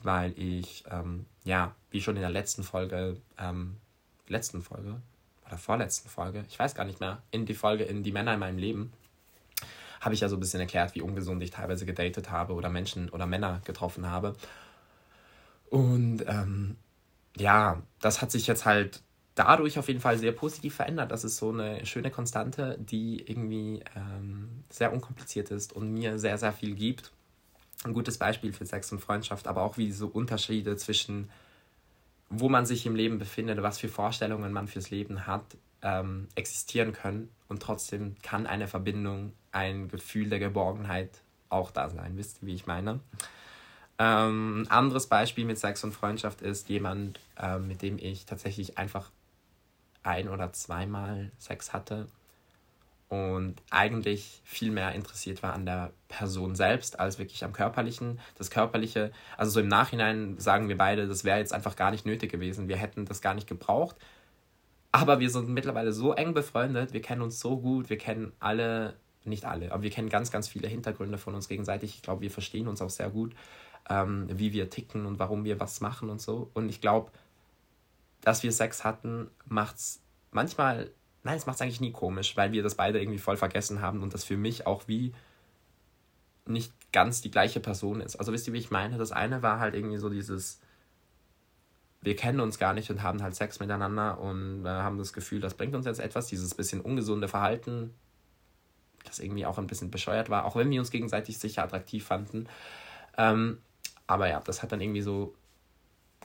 weil 0.02 0.32
ich, 0.38 0.84
ähm, 0.90 1.26
ja, 1.44 1.74
wie 1.90 2.00
schon 2.00 2.16
in 2.16 2.22
der 2.22 2.30
letzten 2.30 2.62
Folge, 2.62 3.18
ähm, 3.38 3.76
letzten 4.26 4.62
Folge 4.62 5.02
oder 5.46 5.58
vorletzten 5.58 6.08
Folge, 6.08 6.46
ich 6.48 6.58
weiß 6.58 6.74
gar 6.74 6.84
nicht 6.84 6.98
mehr, 6.98 7.22
in 7.30 7.44
die 7.44 7.54
Folge 7.54 7.84
in 7.84 8.02
die 8.02 8.10
Männer 8.10 8.32
in 8.32 8.40
meinem 8.40 8.56
Leben, 8.56 8.90
habe 10.00 10.14
ich 10.14 10.22
ja 10.22 10.30
so 10.30 10.36
ein 10.36 10.40
bisschen 10.40 10.60
erklärt, 10.60 10.94
wie 10.94 11.02
ungesund 11.02 11.42
ich 11.42 11.50
teilweise 11.50 11.84
gedatet 11.84 12.30
habe 12.30 12.54
oder 12.54 12.70
Menschen 12.70 13.10
oder 13.10 13.26
Männer 13.26 13.60
getroffen 13.64 14.11
habe. 14.11 14.35
Und 15.68 16.25
ähm, 16.26 16.76
ja, 17.37 17.82
das 18.00 18.23
hat 18.23 18.30
sich 18.30 18.46
jetzt 18.46 18.64
halt 18.64 19.02
dadurch 19.37 19.78
auf 19.78 19.87
jeden 19.87 20.00
Fall 20.00 20.19
sehr 20.19 20.33
positiv 20.33 20.75
verändert. 20.75 21.12
Das 21.12 21.23
ist 21.23 21.37
so 21.37 21.50
eine 21.50 21.87
schöne 21.87 22.11
Konstante, 22.11 22.76
die 22.81 23.21
irgendwie 23.21 23.85
ähm, 23.95 24.64
sehr 24.71 24.93
unkompliziert 24.93 25.50
ist 25.50 25.73
und 25.75 25.93
mir 25.93 26.19
sehr, 26.19 26.38
sehr 26.38 26.52
viel 26.52 26.75
gibt. 26.75 27.12
Ein 27.85 27.93
gutes 27.93 28.19
Beispiel 28.19 28.52
für 28.52 28.64
Sex 28.64 28.90
und 28.90 29.00
Freundschaft, 29.00 29.47
aber 29.47 29.62
auch 29.62 29.76
wie 29.76 29.93
so 29.93 30.09
Unterschiede 30.09 30.76
zwischen, 30.76 31.31
wo 32.31 32.49
man 32.49 32.64
sich 32.64 32.87
im 32.87 32.97
Leben 32.97 33.19
befindet, 33.19 33.62
was 33.62 33.78
für 33.78 33.88
Vorstellungen 33.88 34.52
man 34.52 34.69
fürs 34.69 34.90
Leben 34.90 35.26
hat, 35.26 35.45
ähm, 35.83 36.28
existieren 36.35 36.95
können. 36.95 37.28
Und 37.49 37.62
trotzdem 37.62 38.16
kann 38.23 38.47
eine 38.47 38.69
Verbindung, 38.69 39.35
ein 39.52 39.88
Gefühl 39.88 40.31
der 40.31 40.38
Geborgenheit 40.38 41.11
auch 41.50 41.71
da 41.71 41.90
sein. 41.90 42.16
Wisst 42.16 42.43
ihr, 42.43 42.49
wie 42.49 42.55
ich 42.55 42.66
meine? 42.66 43.00
Ähm, 43.99 44.62
ein 44.62 44.71
anderes 44.71 45.07
Beispiel 45.07 45.45
mit 45.45 45.59
Sex 45.59 45.85
und 45.85 45.93
Freundschaft 45.93 46.40
ist 46.40 46.71
jemand, 46.71 47.21
äh, 47.38 47.59
mit 47.59 47.83
dem 47.83 47.99
ich 47.99 48.25
tatsächlich 48.25 48.78
einfach 48.78 49.11
ein 50.06 50.28
oder 50.28 50.52
zweimal 50.52 51.32
Sex 51.38 51.72
hatte 51.72 52.06
und 53.08 53.62
eigentlich 53.70 54.40
viel 54.44 54.72
mehr 54.72 54.92
interessiert 54.92 55.42
war 55.42 55.52
an 55.52 55.64
der 55.64 55.92
Person 56.08 56.56
selbst 56.56 56.98
als 56.98 57.18
wirklich 57.18 57.44
am 57.44 57.52
körperlichen. 57.52 58.18
Das 58.36 58.50
körperliche, 58.50 59.12
also 59.36 59.52
so 59.52 59.60
im 59.60 59.68
Nachhinein 59.68 60.38
sagen 60.38 60.68
wir 60.68 60.76
beide, 60.76 61.06
das 61.06 61.22
wäre 61.22 61.38
jetzt 61.38 61.52
einfach 61.52 61.76
gar 61.76 61.92
nicht 61.92 62.04
nötig 62.04 62.32
gewesen. 62.32 62.68
Wir 62.68 62.76
hätten 62.76 63.04
das 63.04 63.20
gar 63.20 63.34
nicht 63.34 63.46
gebraucht. 63.46 63.96
Aber 64.90 65.20
wir 65.20 65.30
sind 65.30 65.48
mittlerweile 65.48 65.92
so 65.92 66.14
eng 66.14 66.34
befreundet, 66.34 66.92
wir 66.94 67.02
kennen 67.02 67.20
uns 67.22 67.38
so 67.38 67.58
gut, 67.58 67.90
wir 67.90 67.98
kennen 67.98 68.32
alle, 68.40 68.94
nicht 69.25 69.44
alle, 69.44 69.70
aber 69.72 69.82
wir 69.82 69.90
kennen 69.90 70.08
ganz, 70.08 70.30
ganz 70.30 70.48
viele 70.48 70.68
Hintergründe 70.68 71.18
von 71.18 71.34
uns 71.34 71.48
gegenseitig. 71.48 71.94
Ich 71.96 72.02
glaube, 72.02 72.22
wir 72.22 72.30
verstehen 72.30 72.66
uns 72.66 72.80
auch 72.80 72.90
sehr 72.90 73.10
gut, 73.10 73.34
ähm, 73.90 74.26
wie 74.32 74.52
wir 74.52 74.70
ticken 74.70 75.04
und 75.06 75.18
warum 75.18 75.44
wir 75.44 75.60
was 75.60 75.80
machen 75.80 76.08
und 76.08 76.20
so. 76.20 76.50
Und 76.54 76.70
ich 76.70 76.80
glaube, 76.80 77.12
dass 78.23 78.42
wir 78.42 78.52
Sex 78.52 78.85
hatten, 78.85 79.30
macht 79.44 79.76
es 79.76 80.00
manchmal, 80.30 80.90
nein, 81.23 81.37
es 81.37 81.46
macht 81.46 81.56
es 81.56 81.62
eigentlich 81.62 81.80
nie 81.80 81.92
komisch, 81.92 82.37
weil 82.37 82.52
wir 82.52 82.62
das 82.62 82.75
beide 82.75 83.00
irgendwie 83.00 83.18
voll 83.18 83.37
vergessen 83.37 83.80
haben 83.80 84.02
und 84.02 84.14
das 84.14 84.25
für 84.25 84.37
mich 84.37 84.66
auch 84.66 84.88
wie 84.88 85.12
nicht 86.46 86.73
ganz 86.92 87.20
die 87.20 87.30
gleiche 87.30 87.61
Person 87.61 88.00
ist. 88.00 88.16
Also 88.16 88.32
wisst 88.32 88.46
ihr, 88.46 88.52
wie 88.52 88.58
ich 88.58 88.70
meine? 88.70 88.99
Das 88.99 89.12
eine 89.12 89.42
war 89.42 89.58
halt 89.58 89.75
irgendwie 89.75 89.99
so 89.99 90.08
dieses, 90.08 90.61
wir 92.02 92.14
kennen 92.14 92.40
uns 92.40 92.58
gar 92.58 92.73
nicht 92.73 92.90
und 92.90 93.02
haben 93.02 93.23
halt 93.23 93.35
Sex 93.35 93.58
miteinander 93.58 94.20
und 94.20 94.64
äh, 94.64 94.68
haben 94.68 94.99
das 94.99 95.12
Gefühl, 95.12 95.40
das 95.40 95.54
bringt 95.54 95.75
uns 95.75 95.87
jetzt 95.87 95.99
etwas, 95.99 96.28
dieses 96.28 96.54
bisschen 96.54 96.80
ungesunde 96.80 97.28
Verhalten 97.28 97.94
das 99.06 99.18
irgendwie 99.18 99.46
auch 99.46 99.58
ein 99.58 99.66
bisschen 99.66 99.90
bescheuert 99.90 100.30
war, 100.30 100.44
auch 100.44 100.56
wenn 100.56 100.70
wir 100.70 100.80
uns 100.80 100.90
gegenseitig 100.90 101.38
sicher 101.38 101.62
attraktiv 101.62 102.04
fanden. 102.04 102.49
Ähm, 103.16 103.58
aber 104.06 104.28
ja, 104.28 104.40
das 104.40 104.62
hat 104.62 104.73
dann 104.73 104.80
irgendwie 104.80 105.02
so 105.02 105.35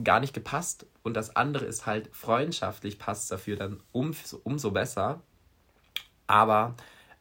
gar 0.03 0.19
nicht 0.19 0.33
gepasst. 0.33 0.85
Und 1.03 1.15
das 1.15 1.35
andere 1.35 1.65
ist 1.65 1.85
halt, 1.85 2.09
freundschaftlich 2.13 2.99
passt 2.99 3.31
dafür 3.31 3.55
dann 3.55 3.81
um, 3.91 4.15
umso 4.43 4.71
besser. 4.71 5.21
Aber 6.27 6.75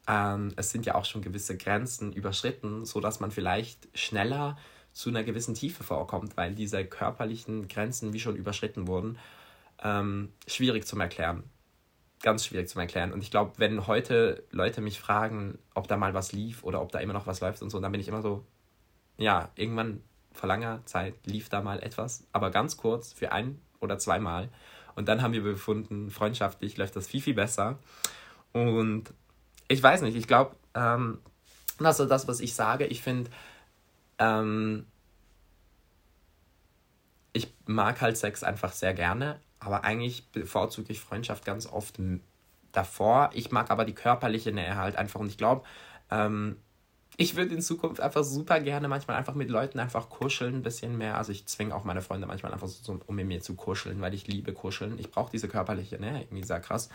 ähm, 0.08 0.52
es 0.56 0.70
sind 0.70 0.86
ja 0.86 0.94
auch 0.94 1.04
schon 1.04 1.22
gewisse 1.22 1.56
Grenzen 1.56 2.12
überschritten, 2.12 2.84
sodass 2.84 3.20
man 3.20 3.30
vielleicht 3.30 3.88
schneller 3.94 4.56
zu 4.92 5.10
einer 5.10 5.22
gewissen 5.22 5.54
Tiefe 5.54 5.84
vorkommt, 5.84 6.36
weil 6.36 6.54
diese 6.54 6.84
körperlichen 6.84 7.68
Grenzen 7.68 8.12
wie 8.12 8.20
schon 8.20 8.36
überschritten 8.36 8.86
wurden. 8.86 9.18
Ähm, 9.82 10.32
schwierig 10.46 10.86
zum 10.86 11.00
Erklären. 11.00 11.44
Ganz 12.22 12.44
schwierig 12.44 12.68
zum 12.68 12.80
Erklären. 12.80 13.12
Und 13.12 13.22
ich 13.22 13.30
glaube, 13.30 13.52
wenn 13.56 13.86
heute 13.86 14.44
Leute 14.50 14.80
mich 14.80 15.00
fragen, 15.00 15.58
ob 15.74 15.88
da 15.88 15.96
mal 15.96 16.12
was 16.12 16.32
lief 16.32 16.64
oder 16.64 16.82
ob 16.82 16.92
da 16.92 16.98
immer 16.98 17.14
noch 17.14 17.26
was 17.26 17.40
läuft 17.40 17.62
und 17.62 17.70
so, 17.70 17.80
dann 17.80 17.92
bin 17.92 18.00
ich 18.00 18.08
immer 18.08 18.20
so, 18.20 18.44
ja, 19.16 19.50
irgendwann 19.54 20.02
vor 20.32 20.48
langer 20.48 20.84
Zeit 20.86 21.14
lief 21.26 21.48
da 21.48 21.60
mal 21.60 21.82
etwas, 21.82 22.26
aber 22.32 22.50
ganz 22.50 22.76
kurz 22.76 23.12
für 23.12 23.32
ein 23.32 23.60
oder 23.80 23.98
zweimal. 23.98 24.48
Und 24.94 25.08
dann 25.08 25.22
haben 25.22 25.32
wir 25.32 25.42
befunden, 25.42 26.10
freundschaftlich 26.10 26.76
läuft 26.76 26.96
das 26.96 27.06
viel, 27.08 27.20
viel 27.20 27.34
besser. 27.34 27.78
Und 28.52 29.04
ich 29.68 29.82
weiß 29.82 30.02
nicht, 30.02 30.16
ich 30.16 30.26
glaube, 30.26 30.56
ähm, 30.74 31.18
also 31.78 32.06
das, 32.06 32.28
was 32.28 32.40
ich 32.40 32.54
sage, 32.54 32.86
ich 32.86 33.02
finde, 33.02 33.30
ähm, 34.18 34.86
ich 37.32 37.52
mag 37.66 38.00
halt 38.00 38.16
Sex 38.16 38.42
einfach 38.42 38.72
sehr 38.72 38.94
gerne, 38.94 39.40
aber 39.60 39.84
eigentlich 39.84 40.28
bevorzuge 40.32 40.92
ich 40.92 41.00
Freundschaft 41.00 41.44
ganz 41.44 41.66
oft 41.66 41.98
davor. 42.72 43.30
Ich 43.32 43.50
mag 43.50 43.70
aber 43.70 43.84
die 43.84 43.94
körperliche 43.94 44.52
Nähe 44.52 44.76
halt 44.76 44.96
einfach 44.96 45.20
und 45.20 45.28
ich 45.28 45.38
glaube, 45.38 45.64
ähm, 46.10 46.56
ich 47.16 47.36
würde 47.36 47.54
in 47.54 47.60
Zukunft 47.60 48.00
einfach 48.00 48.24
super 48.24 48.60
gerne 48.60 48.88
manchmal 48.88 49.16
einfach 49.16 49.34
mit 49.34 49.50
Leuten 49.50 49.78
einfach 49.78 50.08
kuscheln, 50.08 50.56
ein 50.56 50.62
bisschen 50.62 50.96
mehr. 50.96 51.18
Also 51.18 51.32
ich 51.32 51.46
zwinge 51.46 51.74
auch 51.74 51.84
meine 51.84 52.02
Freunde 52.02 52.26
manchmal 52.26 52.52
einfach 52.52 52.68
so, 52.68 52.98
um 53.06 53.14
mit 53.14 53.26
mir 53.26 53.40
zu 53.40 53.54
kuscheln, 53.54 54.00
weil 54.00 54.14
ich 54.14 54.26
liebe 54.26 54.52
kuscheln. 54.52 54.98
Ich 54.98 55.10
brauche 55.10 55.30
diese 55.30 55.48
körperliche 55.48 55.98
Nähe, 55.98 56.20
irgendwie 56.20 56.44
sehr 56.44 56.60
krass. 56.60 56.88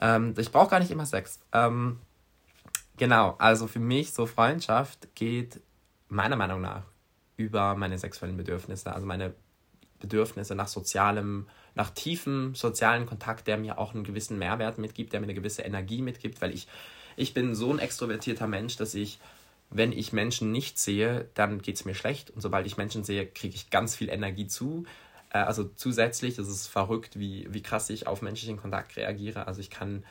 Ähm, 0.00 0.34
ich 0.36 0.52
brauche 0.52 0.70
gar 0.70 0.78
nicht 0.78 0.90
immer 0.90 1.06
Sex. 1.06 1.40
Ähm, 1.52 1.98
genau, 2.96 3.34
also 3.38 3.66
für 3.66 3.80
mich 3.80 4.12
so 4.12 4.26
Freundschaft 4.26 5.14
geht 5.14 5.60
meiner 6.08 6.36
Meinung 6.36 6.60
nach 6.60 6.84
über 7.36 7.74
meine 7.74 7.98
sexuellen 7.98 8.36
Bedürfnisse, 8.36 8.92
also 8.92 9.06
meine 9.06 9.34
Bedürfnisse 10.00 10.54
nach 10.54 10.68
sozialem, 10.68 11.48
nach 11.74 11.90
tiefem 11.90 12.54
sozialen 12.54 13.06
Kontakt, 13.06 13.46
der 13.46 13.58
mir 13.58 13.78
auch 13.78 13.94
einen 13.94 14.04
gewissen 14.04 14.38
Mehrwert 14.38 14.78
mitgibt, 14.78 15.12
der 15.12 15.20
mir 15.20 15.26
eine 15.26 15.34
gewisse 15.34 15.62
Energie 15.62 16.02
mitgibt, 16.02 16.40
weil 16.40 16.52
ich, 16.52 16.68
ich 17.16 17.34
bin 17.34 17.54
so 17.54 17.72
ein 17.72 17.78
extrovertierter 17.78 18.46
Mensch, 18.46 18.76
dass 18.76 18.94
ich 18.94 19.18
wenn 19.70 19.92
ich 19.92 20.12
Menschen 20.12 20.50
nicht 20.52 20.78
sehe, 20.78 21.28
dann 21.34 21.60
geht 21.60 21.76
es 21.76 21.84
mir 21.84 21.94
schlecht. 21.94 22.30
Und 22.30 22.40
sobald 22.40 22.66
ich 22.66 22.76
Menschen 22.76 23.04
sehe, 23.04 23.26
kriege 23.26 23.54
ich 23.54 23.70
ganz 23.70 23.94
viel 23.94 24.08
Energie 24.08 24.46
zu. 24.46 24.84
Äh, 25.30 25.38
also 25.38 25.64
zusätzlich, 25.76 26.36
das 26.36 26.48
ist 26.48 26.66
verrückt, 26.68 27.18
wie, 27.18 27.46
wie 27.50 27.62
krass 27.62 27.90
ich 27.90 28.06
auf 28.06 28.22
menschlichen 28.22 28.56
Kontakt 28.56 28.96
reagiere. 28.96 29.46
Also 29.46 29.60
ich 29.60 29.70
kann, 29.70 30.04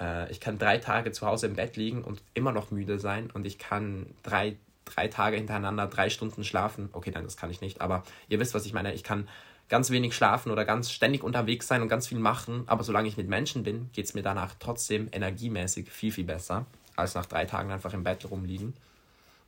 äh, 0.00 0.30
ich 0.30 0.40
kann 0.40 0.58
drei 0.58 0.78
Tage 0.78 1.12
zu 1.12 1.26
Hause 1.26 1.46
im 1.46 1.54
Bett 1.54 1.76
liegen 1.76 2.02
und 2.02 2.22
immer 2.34 2.52
noch 2.52 2.70
müde 2.70 2.98
sein. 2.98 3.30
Und 3.30 3.46
ich 3.46 3.58
kann 3.58 4.06
drei, 4.22 4.56
drei 4.84 5.08
Tage 5.08 5.36
hintereinander 5.36 5.86
drei 5.86 6.10
Stunden 6.10 6.42
schlafen. 6.42 6.88
Okay, 6.92 7.12
nein, 7.14 7.24
das 7.24 7.36
kann 7.36 7.50
ich 7.50 7.60
nicht. 7.60 7.80
Aber 7.80 8.02
ihr 8.28 8.40
wisst, 8.40 8.54
was 8.54 8.66
ich 8.66 8.72
meine. 8.72 8.92
Ich 8.92 9.04
kann 9.04 9.28
ganz 9.68 9.90
wenig 9.90 10.14
schlafen 10.14 10.50
oder 10.50 10.64
ganz 10.64 10.90
ständig 10.90 11.22
unterwegs 11.22 11.68
sein 11.68 11.82
und 11.82 11.88
ganz 11.88 12.08
viel 12.08 12.18
machen. 12.18 12.64
Aber 12.66 12.82
solange 12.82 13.08
ich 13.08 13.16
mit 13.16 13.28
Menschen 13.28 13.62
bin, 13.62 13.90
geht 13.92 14.06
es 14.06 14.14
mir 14.14 14.22
danach 14.22 14.54
trotzdem 14.58 15.08
energiemäßig 15.12 15.90
viel, 15.90 16.10
viel 16.12 16.24
besser, 16.24 16.66
als 16.96 17.14
nach 17.14 17.26
drei 17.26 17.44
Tagen 17.44 17.70
einfach 17.70 17.92
im 17.92 18.04
Bett 18.04 18.28
rumliegen. 18.28 18.74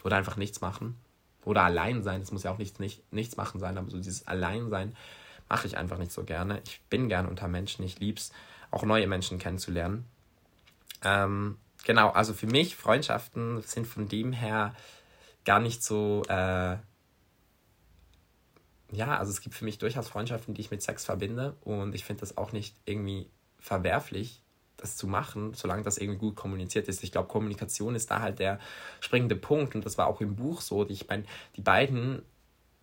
Oder 0.08 0.16
einfach 0.16 0.38
nichts 0.38 0.62
machen. 0.62 0.96
Oder 1.44 1.64
allein 1.64 2.02
sein. 2.02 2.22
Es 2.22 2.32
muss 2.32 2.42
ja 2.42 2.50
auch 2.50 2.56
nichts, 2.56 2.78
nicht, 2.78 3.12
nichts 3.12 3.36
machen 3.36 3.60
sein, 3.60 3.76
aber 3.76 3.90
so 3.90 3.98
dieses 3.98 4.26
Alleinsein 4.26 4.96
mache 5.50 5.66
ich 5.66 5.76
einfach 5.76 5.98
nicht 5.98 6.12
so 6.12 6.24
gerne. 6.24 6.62
Ich 6.64 6.80
bin 6.88 7.10
gerne 7.10 7.28
unter 7.28 7.46
Menschen. 7.46 7.84
Ich 7.84 7.98
liebe 7.98 8.18
es, 8.18 8.32
auch 8.70 8.84
neue 8.84 9.06
Menschen 9.06 9.38
kennenzulernen. 9.38 10.06
Ähm, 11.04 11.58
genau, 11.84 12.08
also 12.08 12.32
für 12.32 12.46
mich, 12.46 12.74
Freundschaften 12.74 13.60
sind 13.60 13.86
von 13.86 14.08
dem 14.08 14.32
her 14.32 14.74
gar 15.44 15.60
nicht 15.60 15.84
so. 15.84 16.22
Äh, 16.26 16.78
ja, 18.90 19.18
also 19.18 19.30
es 19.30 19.42
gibt 19.42 19.54
für 19.54 19.66
mich 19.66 19.76
durchaus 19.76 20.08
Freundschaften, 20.08 20.54
die 20.54 20.62
ich 20.62 20.70
mit 20.70 20.80
Sex 20.80 21.04
verbinde 21.04 21.54
und 21.60 21.94
ich 21.94 22.06
finde 22.06 22.20
das 22.20 22.38
auch 22.38 22.52
nicht 22.52 22.74
irgendwie 22.86 23.28
verwerflich, 23.58 24.40
das 24.78 24.96
zu 24.96 25.06
machen, 25.06 25.52
solange 25.54 25.82
das 25.82 25.98
irgendwie 25.98 26.18
gut 26.18 26.36
kommuniziert 26.36 26.88
ist. 26.88 27.02
Ich 27.02 27.12
glaube, 27.12 27.28
Kommunikation 27.28 27.94
ist 27.94 28.10
da 28.10 28.20
halt 28.20 28.38
der 28.38 28.58
springende 29.00 29.36
Punkt 29.36 29.74
und 29.74 29.84
das 29.84 29.98
war 29.98 30.06
auch 30.06 30.20
im 30.20 30.36
Buch 30.36 30.60
so. 30.60 30.88
Ich 30.88 31.08
meine, 31.08 31.24
die 31.56 31.60
beiden, 31.60 32.22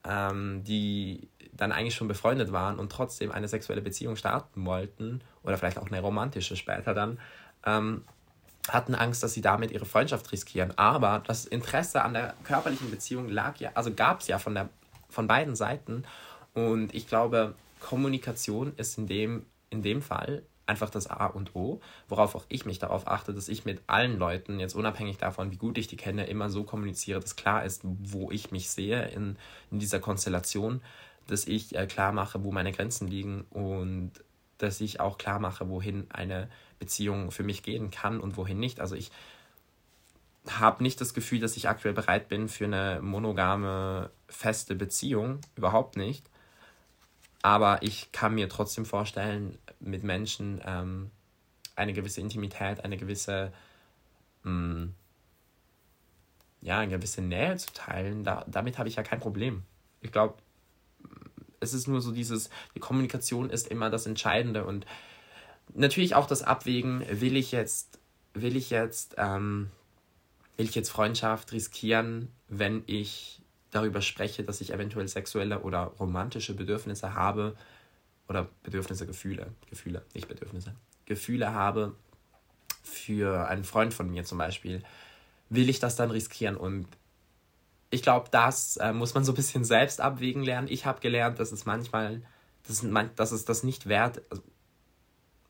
ähm, 0.04 0.64
die 0.64 1.28
dann 1.54 1.72
eigentlich 1.72 1.96
schon 1.96 2.08
befreundet 2.08 2.52
waren 2.52 2.78
und 2.80 2.92
trotzdem 2.92 3.32
eine 3.32 3.48
sexuelle 3.48 3.82
Beziehung 3.82 4.18
starten 4.18 4.66
wollten 4.66 5.22
oder 5.44 5.58
vielleicht 5.58 5.78
auch 5.78 5.88
eine 5.88 6.02
romantische 6.02 6.56
später 6.56 6.94
dann, 6.94 7.20
ähm, 7.66 8.04
hatten 8.68 8.96
Angst, 8.96 9.24
dass 9.24 9.34
sie 9.34 9.42
damit 9.42 9.72
ihre 9.72 9.86
Freundschaft 9.86 10.32
riskieren. 10.32 10.78
Aber 10.78 11.24
das 11.26 11.46
Interesse 11.46 12.02
an 12.02 12.14
der 12.14 12.34
körperlichen 12.44 12.92
Beziehung 12.92 13.30
lag 13.30 13.58
ja, 13.58 13.72
also 13.76 13.94
gab 13.94 14.22
es 14.22 14.28
ja 14.28 14.40
von, 14.40 14.56
der, 14.56 14.70
von 15.10 15.28
beiden 15.28 15.56
Seiten. 15.56 16.04
Und 16.54 16.94
ich 16.94 17.08
glaube, 17.08 17.54
Kommunikation 17.80 18.74
ist 18.78 18.98
in 18.98 19.08
dem, 19.08 19.46
in 19.70 19.82
dem 19.82 20.02
Fall 20.02 20.44
einfach 20.68 20.90
das 20.90 21.08
A 21.08 21.28
und 21.28 21.56
O, 21.56 21.80
worauf 22.08 22.36
auch 22.36 22.46
ich 22.50 22.66
mich 22.66 22.80
darauf 22.80 23.08
achte, 23.08 23.34
dass 23.34 23.50
ich 23.50 23.66
mit 23.66 23.82
allen 23.88 24.18
Leuten, 24.18 24.60
jetzt 24.60 24.76
unabhängig 24.76 25.18
davon, 25.18 25.52
wie 25.52 25.58
gut 25.58 25.78
ich 25.78 25.88
die 25.88 25.98
kenne, 25.98 26.26
immer 26.26 26.50
so 26.50 26.64
kommuniziere, 26.64 27.20
dass 27.20 27.36
klar 27.36 27.64
ist, 27.66 27.82
wo 27.84 28.32
ich 28.32 28.52
mich 28.52 28.70
sehe 28.70 29.08
in, 29.10 29.38
in 29.72 29.80
dieser 29.80 30.00
Konstellation, 30.00 30.82
dass 31.28 31.48
ich 31.48 31.76
äh, 31.76 31.86
klar 31.88 32.12
mache, 32.12 32.44
wo 32.44 32.52
meine 32.52 32.72
Grenzen 32.72 33.08
liegen 33.08 33.46
und 33.52 34.12
dass 34.58 34.82
ich 34.82 35.00
auch 35.00 35.18
klar 35.18 35.40
mache, 35.40 35.70
wohin 35.70 36.08
eine 36.10 36.50
Beziehung 36.80 37.32
für 37.32 37.44
mich 37.44 37.64
gehen 37.64 37.92
kann 37.92 38.20
und 38.20 38.38
wohin 38.38 38.60
nicht. 38.60 38.80
Also 38.80 38.96
ich 38.96 39.12
habe 40.48 40.84
nicht 40.84 41.02
das 41.02 41.14
Gefühl, 41.14 41.40
dass 41.40 41.58
ich 41.58 41.68
aktuell 41.68 41.94
bereit 41.94 42.30
bin 42.30 42.48
für 42.48 42.66
eine 42.66 43.00
monogame, 43.02 44.12
feste 44.28 44.76
Beziehung. 44.76 45.40
Überhaupt 45.56 45.98
nicht. 45.98 46.26
Aber 47.42 47.82
ich 47.82 48.12
kann 48.12 48.36
mir 48.36 48.50
trotzdem 48.50 48.86
vorstellen, 48.86 49.58
mit 49.80 50.04
Menschen 50.04 50.62
ähm, 50.66 51.12
eine 51.76 51.94
gewisse 51.94 52.22
Intimität, 52.22 52.84
eine 52.84 52.98
gewisse, 52.98 53.52
mh, 54.44 54.52
mm, 54.52 54.96
ja, 56.62 56.80
eine 56.80 56.92
gewisse 56.92 57.22
Nähe 57.22 57.58
zu 57.58 57.72
teilen. 57.74 58.24
Da, 58.24 58.44
damit 58.48 58.78
habe 58.78 58.90
ich 58.90 58.96
ja 58.96 59.04
kein 59.04 59.20
Problem. 59.20 59.64
Ich 60.02 60.12
glaube, 60.12 60.36
es 61.60 61.74
ist 61.74 61.88
nur 61.88 62.02
so 62.02 62.12
dieses, 62.12 62.50
die 62.76 62.80
Kommunikation 62.80 63.50
ist 63.50 63.68
immer 63.68 63.90
das 63.90 64.06
Entscheidende 64.06 64.66
und 64.66 64.86
natürlich 65.74 66.16
auch 66.16 66.28
das 66.28 66.44
Abwägen, 66.44 67.04
will 67.10 67.36
ich 67.36 67.52
jetzt, 67.52 68.00
will 68.34 68.56
ich 68.56 68.70
jetzt, 68.70 69.16
ähm, 69.18 69.70
will 70.58 70.68
ich 70.68 70.76
jetzt 70.76 70.90
Freundschaft 70.90 71.52
riskieren, 71.52 72.32
wenn 72.48 72.84
ich 72.86 73.42
darüber 73.72 74.02
spreche, 74.02 74.44
dass 74.44 74.62
ich 74.62 74.72
eventuell 74.72 75.08
sexuelle 75.08 75.60
oder 75.62 75.94
romantische 76.00 76.54
Bedürfnisse 76.54 77.14
habe 77.14 77.56
oder 78.28 78.50
Bedürfnisse, 78.64 79.06
Gefühle, 79.06 79.54
Gefühle, 79.70 80.04
nicht 80.14 80.28
Bedürfnisse, 80.28 80.76
Gefühle 81.06 81.54
habe 81.54 81.96
für 82.84 83.48
einen 83.48 83.64
Freund 83.64 83.94
von 83.94 84.10
mir 84.10 84.24
zum 84.24 84.38
Beispiel, 84.38 84.84
will 85.50 85.70
ich 85.70 85.80
das 85.80 85.96
dann 85.96 86.12
riskieren? 86.12 86.58
Und 86.58 86.88
ich 87.92 88.02
glaube, 88.02 88.30
das 88.32 88.78
äh, 88.78 88.94
muss 88.94 89.14
man 89.14 89.24
so 89.24 89.32
ein 89.32 89.36
bisschen 89.36 89.64
selbst 89.64 90.02
abwägen 90.02 90.44
lernen. 90.44 90.68
Ich 90.70 90.86
habe 90.86 91.00
gelernt, 91.02 91.40
dass 91.40 91.52
es 91.52 91.66
manchmal, 91.66 92.22
dass 92.68 92.84
es, 92.84 92.92
dass 93.16 93.32
es 93.32 93.46
das 93.46 93.64
nicht 93.64 93.88
wert 93.88 94.22
also, 94.30 94.44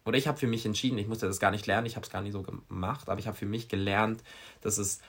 oder 0.06 0.20
ich 0.20 0.28
habe 0.28 0.38
für 0.38 0.48
mich 0.48 0.66
entschieden, 0.66 1.00
ich 1.00 1.08
musste 1.08 1.26
das 1.26 1.40
gar 1.40 1.50
nicht 1.50 1.66
lernen, 1.66 1.88
ich 1.88 1.96
habe 1.96 2.06
es 2.06 2.12
gar 2.12 2.22
nicht 2.22 2.34
so 2.34 2.44
gemacht, 2.44 3.10
aber 3.10 3.20
ich 3.20 3.26
habe 3.28 3.36
für 3.36 3.48
mich 3.48 3.68
gelernt, 3.70 4.24
dass 4.62 4.78
es 4.78 5.00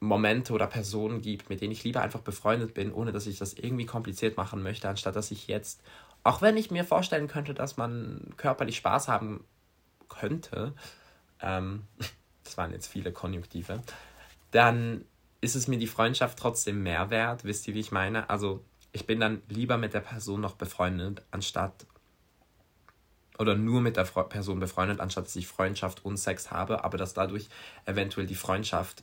Momente 0.00 0.52
oder 0.52 0.66
Personen 0.66 1.20
gibt, 1.20 1.50
mit 1.50 1.60
denen 1.60 1.72
ich 1.72 1.84
lieber 1.84 2.00
einfach 2.00 2.20
befreundet 2.20 2.72
bin, 2.74 2.92
ohne 2.92 3.12
dass 3.12 3.26
ich 3.26 3.38
das 3.38 3.52
irgendwie 3.52 3.86
kompliziert 3.86 4.36
machen 4.36 4.62
möchte, 4.62 4.88
anstatt 4.88 5.16
dass 5.16 5.30
ich 5.30 5.46
jetzt, 5.46 5.82
auch 6.26 6.42
wenn 6.42 6.56
ich 6.56 6.70
mir 6.70 6.84
vorstellen 6.84 7.28
könnte, 7.28 7.54
dass 7.54 7.76
man 7.76 8.34
körperlich 8.36 8.76
Spaß 8.76 9.08
haben 9.08 9.44
könnte, 10.08 10.74
ähm, 11.40 11.86
das 12.44 12.56
waren 12.56 12.72
jetzt 12.72 12.88
viele 12.88 13.12
Konjunktive, 13.12 13.82
dann 14.50 15.04
ist 15.40 15.54
es 15.54 15.68
mir 15.68 15.78
die 15.78 15.86
Freundschaft 15.86 16.38
trotzdem 16.38 16.82
mehr 16.82 17.10
wert, 17.10 17.44
wisst 17.44 17.68
ihr, 17.68 17.74
wie 17.74 17.80
ich 17.80 17.92
meine? 17.92 18.28
Also 18.30 18.64
ich 18.92 19.06
bin 19.06 19.20
dann 19.20 19.42
lieber 19.48 19.76
mit 19.76 19.94
der 19.94 20.00
Person 20.00 20.40
noch 20.40 20.54
befreundet, 20.54 21.22
anstatt 21.30 21.86
oder 23.38 23.54
nur 23.54 23.80
mit 23.82 23.96
der 23.96 24.04
Person 24.04 24.60
befreundet, 24.60 25.00
anstatt 25.00 25.26
dass 25.26 25.36
ich 25.36 25.46
Freundschaft 25.46 26.04
und 26.04 26.16
Sex 26.16 26.50
habe, 26.50 26.84
aber 26.84 26.96
dass 26.96 27.12
dadurch 27.12 27.48
eventuell 27.84 28.26
die 28.26 28.34
Freundschaft 28.34 29.02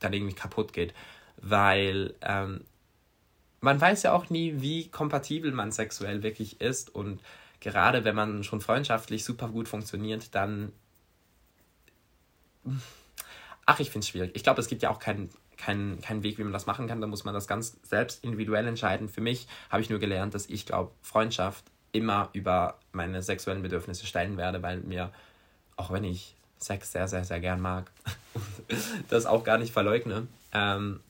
dann 0.00 0.12
irgendwie 0.12 0.34
kaputt 0.34 0.72
geht. 0.72 0.92
Weil 1.38 2.14
ähm, 2.20 2.64
man 3.64 3.80
weiß 3.80 4.02
ja 4.04 4.12
auch 4.12 4.30
nie, 4.30 4.60
wie 4.60 4.88
kompatibel 4.88 5.52
man 5.52 5.72
sexuell 5.72 6.22
wirklich 6.22 6.60
ist. 6.60 6.94
Und 6.94 7.20
gerade 7.60 8.04
wenn 8.04 8.14
man 8.14 8.44
schon 8.44 8.60
freundschaftlich 8.60 9.24
super 9.24 9.48
gut 9.48 9.68
funktioniert, 9.68 10.34
dann. 10.34 10.72
ach, 13.66 13.80
ich 13.80 13.90
finde 13.90 14.04
es 14.04 14.08
schwierig. 14.08 14.32
Ich 14.34 14.42
glaube, 14.42 14.60
es 14.60 14.68
gibt 14.68 14.82
ja 14.82 14.90
auch 14.90 14.98
keinen 14.98 15.30
kein, 15.56 16.00
kein 16.00 16.22
Weg, 16.22 16.38
wie 16.38 16.44
man 16.44 16.52
das 16.52 16.66
machen 16.66 16.86
kann. 16.86 17.00
Da 17.00 17.06
muss 17.06 17.24
man 17.24 17.34
das 17.34 17.46
ganz 17.46 17.76
selbst 17.82 18.22
individuell 18.24 18.66
entscheiden. 18.66 19.08
Für 19.08 19.20
mich 19.20 19.46
habe 19.70 19.82
ich 19.82 19.90
nur 19.90 19.98
gelernt, 19.98 20.34
dass 20.34 20.46
ich 20.46 20.66
glaube, 20.66 20.92
Freundschaft 21.02 21.64
immer 21.92 22.28
über 22.32 22.78
meine 22.92 23.22
sexuellen 23.22 23.62
Bedürfnisse 23.62 24.06
stellen 24.06 24.36
werde, 24.36 24.62
weil 24.62 24.80
mir, 24.80 25.12
auch 25.76 25.92
wenn 25.92 26.04
ich 26.04 26.34
Sex 26.58 26.92
sehr, 26.92 27.08
sehr, 27.08 27.24
sehr 27.24 27.40
gern 27.40 27.60
mag, 27.60 27.90
das 29.08 29.26
auch 29.26 29.44
gar 29.44 29.58
nicht 29.58 29.72
verleugne. 29.72 30.26
Ähm, 30.52 31.00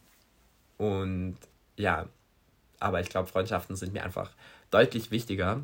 und 0.76 1.38
ja, 1.76 2.06
aber 2.84 3.00
ich 3.00 3.08
glaube, 3.08 3.28
Freundschaften 3.28 3.76
sind 3.76 3.94
mir 3.94 4.04
einfach 4.04 4.30
deutlich 4.70 5.10
wichtiger. 5.10 5.62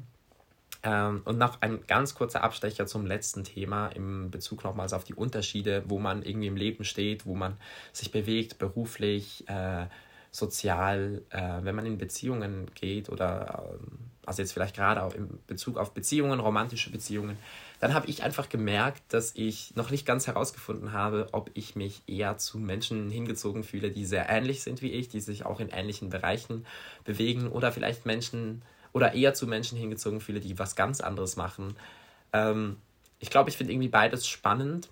Ähm, 0.83 1.21
und 1.27 1.37
noch 1.37 1.61
ein 1.61 1.87
ganz 1.87 2.15
kurzer 2.15 2.43
Abstecher 2.43 2.87
zum 2.87 3.05
letzten 3.05 3.45
Thema 3.45 3.89
im 3.89 4.31
Bezug 4.31 4.65
nochmals 4.65 4.95
auf 4.95 5.05
die 5.05 5.13
Unterschiede, 5.15 5.83
wo 5.87 5.99
man 5.99 6.23
irgendwie 6.23 6.47
im 6.47 6.57
Leben 6.57 6.85
steht, 6.85 7.27
wo 7.27 7.35
man 7.35 7.59
sich 7.93 8.11
bewegt, 8.11 8.59
beruflich, 8.59 9.47
äh, 9.49 9.87
sozial, 10.31 11.23
äh, 11.29 11.59
wenn 11.63 11.75
man 11.75 11.85
in 11.85 11.99
Beziehungen 11.99 12.71
geht 12.75 13.11
oder, 13.11 13.65
ähm, 13.75 13.99
also 14.31 14.43
jetzt 14.43 14.53
vielleicht 14.53 14.77
gerade 14.77 15.03
auch 15.03 15.13
in 15.13 15.29
Bezug 15.49 15.77
auf 15.77 15.93
Beziehungen, 15.93 16.39
romantische 16.39 16.91
Beziehungen, 16.91 17.37
dann 17.81 17.95
habe 17.95 18.07
ich 18.07 18.23
einfach 18.23 18.49
gemerkt, 18.49 19.03
dass 19.09 19.33
ich 19.35 19.75
noch 19.75 19.91
nicht 19.91 20.07
ganz 20.07 20.29
herausgefunden 20.29 20.93
habe, 20.93 21.27
ob 21.33 21.51
ich 21.55 21.75
mich 21.75 22.03
eher 22.07 22.39
zu 22.39 22.61
Menschen 22.61 23.11
hingezogen 23.11 23.65
fühle, 23.65 23.91
die 23.91 24.07
sehr 24.07 24.29
ähnlich 24.29 24.63
sind 24.63 24.83
wie 24.83 24.93
ich, 24.93 25.09
die 25.09 25.21
sich 25.21 25.45
auch 25.47 25.59
in 25.59 25.71
ähnlichen 25.71 26.11
Bereichen 26.11 26.65
bewegen 27.03 27.49
oder 27.49 27.73
vielleicht 27.73 28.07
Menschen 28.07 28.63
oder 28.93 29.15
eher 29.15 29.35
zu 29.35 29.49
Menschen 29.49 29.77
hingezogen 29.77 30.21
fühle, 30.21 30.39
die 30.39 30.61
was 30.61 30.77
ganz 30.77 31.01
anderes 31.01 31.35
machen. 31.35 31.75
Ähm, 32.33 32.77
ich 33.19 33.31
glaube, 33.31 33.51
ich 33.51 33.57
finde 33.57 33.73
irgendwie 33.73 33.89
beides 33.89 34.29
spannend. 34.29 34.91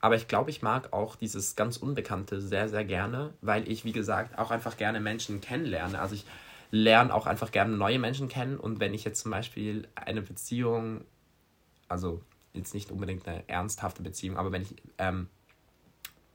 Aber 0.00 0.16
ich 0.16 0.26
glaube, 0.26 0.48
ich 0.48 0.62
mag 0.62 0.94
auch 0.94 1.16
dieses 1.16 1.54
ganz 1.54 1.76
Unbekannte 1.76 2.40
sehr, 2.40 2.70
sehr 2.70 2.84
gerne, 2.84 3.34
weil 3.42 3.68
ich, 3.70 3.84
wie 3.84 3.92
gesagt, 3.92 4.38
auch 4.38 4.50
einfach 4.50 4.78
gerne 4.78 5.00
Menschen 5.00 5.42
kennenlerne. 5.42 6.00
Also 6.00 6.14
ich 6.14 6.24
lerne 6.72 7.14
auch 7.14 7.26
einfach 7.26 7.52
gerne 7.52 7.76
neue 7.76 7.98
Menschen 8.00 8.28
kennen. 8.28 8.56
Und 8.56 8.80
wenn 8.80 8.94
ich 8.94 9.04
jetzt 9.04 9.20
zum 9.20 9.30
Beispiel 9.30 9.86
eine 9.94 10.22
Beziehung, 10.22 11.04
also 11.86 12.22
jetzt 12.54 12.74
nicht 12.74 12.90
unbedingt 12.90 13.28
eine 13.28 13.48
ernsthafte 13.48 14.02
Beziehung, 14.02 14.38
aber 14.38 14.50
wenn 14.50 14.62
ich, 14.62 14.74
ähm, 14.98 15.28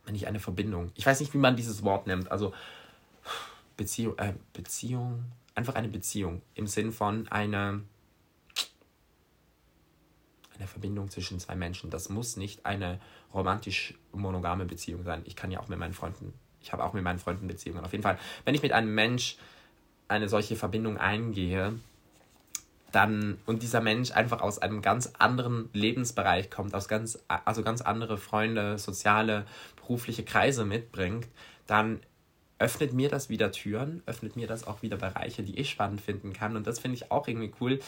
wenn 0.05 0.15
ich 0.15 0.27
eine 0.27 0.39
Verbindung, 0.39 0.91
ich 0.93 1.05
weiß 1.05 1.19
nicht, 1.19 1.33
wie 1.33 1.39
man 1.39 1.55
dieses 1.55 1.83
Wort 1.83 2.05
nennt, 2.05 2.31
also 2.31 2.53
Beziehung, 3.75 4.17
äh, 4.19 4.33
Beziehung, 4.53 5.25
einfach 5.55 5.73
eine 5.73 5.89
Beziehung 5.89 6.43
im 6.53 6.67
Sinn 6.67 6.91
von 6.91 7.27
einer, 7.29 7.81
eine 10.55 10.67
Verbindung 10.67 11.09
zwischen 11.09 11.39
zwei 11.39 11.55
Menschen. 11.55 11.89
Das 11.89 12.09
muss 12.09 12.37
nicht 12.37 12.63
eine 12.63 12.99
romantisch 13.33 13.95
monogame 14.11 14.65
Beziehung 14.65 15.03
sein. 15.03 15.23
Ich 15.25 15.35
kann 15.35 15.49
ja 15.49 15.59
auch 15.59 15.67
mit 15.67 15.79
meinen 15.79 15.93
Freunden, 15.93 16.33
ich 16.61 16.73
habe 16.73 16.83
auch 16.83 16.93
mit 16.93 17.03
meinen 17.03 17.19
Freunden 17.19 17.47
Beziehungen. 17.47 17.83
Auf 17.83 17.91
jeden 17.91 18.03
Fall, 18.03 18.19
wenn 18.45 18.53
ich 18.53 18.61
mit 18.61 18.71
einem 18.71 18.93
Mensch 18.93 19.37
eine 20.07 20.29
solche 20.29 20.55
Verbindung 20.55 20.97
eingehe, 20.97 21.73
dann 22.91 23.37
und 23.45 23.63
dieser 23.63 23.81
Mensch 23.81 24.11
einfach 24.11 24.41
aus 24.41 24.59
einem 24.59 24.81
ganz 24.81 25.11
anderen 25.17 25.69
Lebensbereich 25.73 26.49
kommt, 26.49 26.73
aus 26.73 26.87
ganz 26.87 27.19
also 27.27 27.61
ganz 27.63 27.81
andere 27.81 28.17
Freunde, 28.17 28.77
soziale, 28.77 29.45
berufliche 29.75 30.23
Kreise 30.23 30.65
mitbringt, 30.65 31.27
dann 31.65 31.99
öffnet 32.59 32.93
mir 32.93 33.09
das 33.09 33.29
wieder 33.29 33.51
Türen, 33.51 34.01
öffnet 34.05 34.35
mir 34.35 34.47
das 34.47 34.65
auch 34.65 34.81
wieder 34.81 34.97
Bereiche, 34.97 35.43
die 35.43 35.59
ich 35.59 35.69
spannend 35.69 36.01
finden 36.01 36.33
kann. 36.33 36.55
Und 36.55 36.65
das 36.65 36.79
finde 36.79 36.95
ich 36.95 37.11
auch 37.11 37.27
irgendwie 37.27 37.53
cool. 37.61 37.79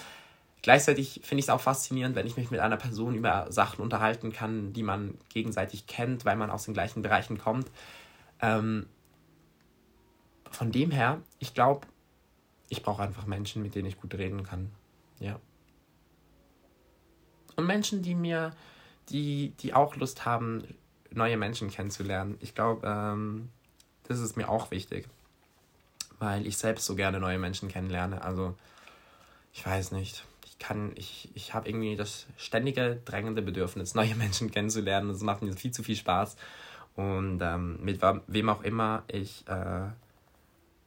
Gleichzeitig 0.61 1.21
finde 1.23 1.39
ich 1.39 1.45
es 1.45 1.49
auch 1.49 1.61
faszinierend, 1.61 2.15
wenn 2.15 2.27
ich 2.27 2.38
mich 2.38 2.51
mit 2.51 2.59
einer 2.59 2.77
Person 2.77 3.15
über 3.15 3.47
Sachen 3.49 3.81
unterhalten 3.81 4.31
kann, 4.31 4.73
die 4.73 4.83
man 4.83 5.17
gegenseitig 5.29 5.88
kennt, 5.88 6.25
weil 6.25 6.35
man 6.35 6.49
aus 6.49 6.65
den 6.65 6.73
gleichen 6.73 7.01
Bereichen 7.01 7.38
kommt. 7.38 7.71
Ähm, 8.41 8.85
von 10.51 10.71
dem 10.71 10.91
her, 10.91 11.21
ich 11.39 11.53
glaube, 11.53 11.88
ich 12.69 12.83
brauche 12.83 13.01
einfach 13.01 13.25
Menschen, 13.25 13.62
mit 13.62 13.75
denen 13.75 13.88
ich 13.88 13.99
gut 13.99 14.13
reden 14.13 14.43
kann. 14.43 14.71
Ja. 15.19 15.39
Und 17.55 17.65
Menschen, 17.65 18.01
die 18.01 18.15
mir, 18.15 18.53
die, 19.10 19.53
die 19.60 19.73
auch 19.73 19.95
Lust 19.95 20.25
haben, 20.25 20.63
neue 21.12 21.38
Menschen 21.38 21.69
kennenzulernen. 21.69 22.38
Ich 22.39 22.55
glaube, 22.55 22.88
ähm, 22.88 23.49
das 24.03 24.19
ist 24.19 24.38
mir 24.38 24.49
auch 24.49 24.71
wichtig, 24.71 25.08
weil 26.19 26.45
ich 26.45 26.58
selbst 26.58 26.86
so 26.86 26.95
gerne 26.95 27.19
neue 27.19 27.39
Menschen 27.39 27.69
kennenlerne. 27.69 28.21
Also, 28.21 28.55
ich 29.51 29.65
weiß 29.65 29.91
nicht. 29.91 30.25
Ich 30.45 30.60
kann, 30.60 30.91
ich, 30.95 31.29
ich 31.34 31.53
habe 31.53 31.67
irgendwie 31.67 31.95
das 31.95 32.27
ständige, 32.38 33.01
drängende 33.03 33.41
Bedürfnis, 33.41 33.95
neue 33.95 34.15
Menschen 34.15 34.51
kennenzulernen. 34.51 35.10
Das 35.10 35.21
macht 35.21 35.41
mir 35.41 35.53
viel 35.53 35.71
zu 35.71 35.84
viel 35.84 35.95
Spaß. 35.95 36.38
Und 36.95 37.41
ähm, 37.41 37.79
mit 37.82 38.01
wem 38.27 38.49
auch 38.49 38.62
immer 38.62 39.03
ich 39.08 39.47
äh, 39.47 39.88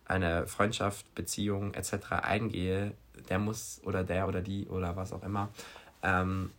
eine 0.05 0.47
Freundschaft, 0.47 1.15
Beziehung 1.15 1.75
etc. 1.75 2.12
eingehe, 2.23 2.95
der 3.29 3.38
muss 3.38 3.81
oder 3.85 4.05
der 4.05 4.29
oder 4.29 4.41
die 4.41 4.67
oder 4.69 4.97
was 4.97 5.12
auch 5.12 5.23
immer, 5.23 5.49
ähm, 6.03 6.51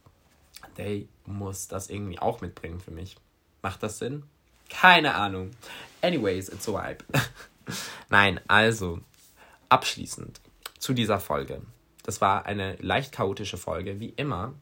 der 0.77 1.01
muss 1.25 1.67
das 1.67 1.89
irgendwie 1.89 2.19
auch 2.19 2.41
mitbringen 2.41 2.79
für 2.79 2.91
mich. 2.91 3.15
Macht 3.61 3.83
das 3.83 3.99
Sinn? 3.99 4.23
Keine 4.69 5.15
Ahnung. 5.15 5.51
Anyways, 6.01 6.49
it's 6.49 6.67
a 6.67 6.73
vibe. 6.73 7.05
Nein, 8.09 8.39
also, 8.47 8.99
abschließend 9.69 10.41
zu 10.79 10.93
dieser 10.93 11.19
Folge. 11.19 11.61
Das 12.03 12.19
war 12.21 12.45
eine 12.45 12.75
leicht 12.77 13.13
chaotische 13.13 13.57
Folge, 13.57 13.99
wie 13.99 14.09
immer. 14.09 14.53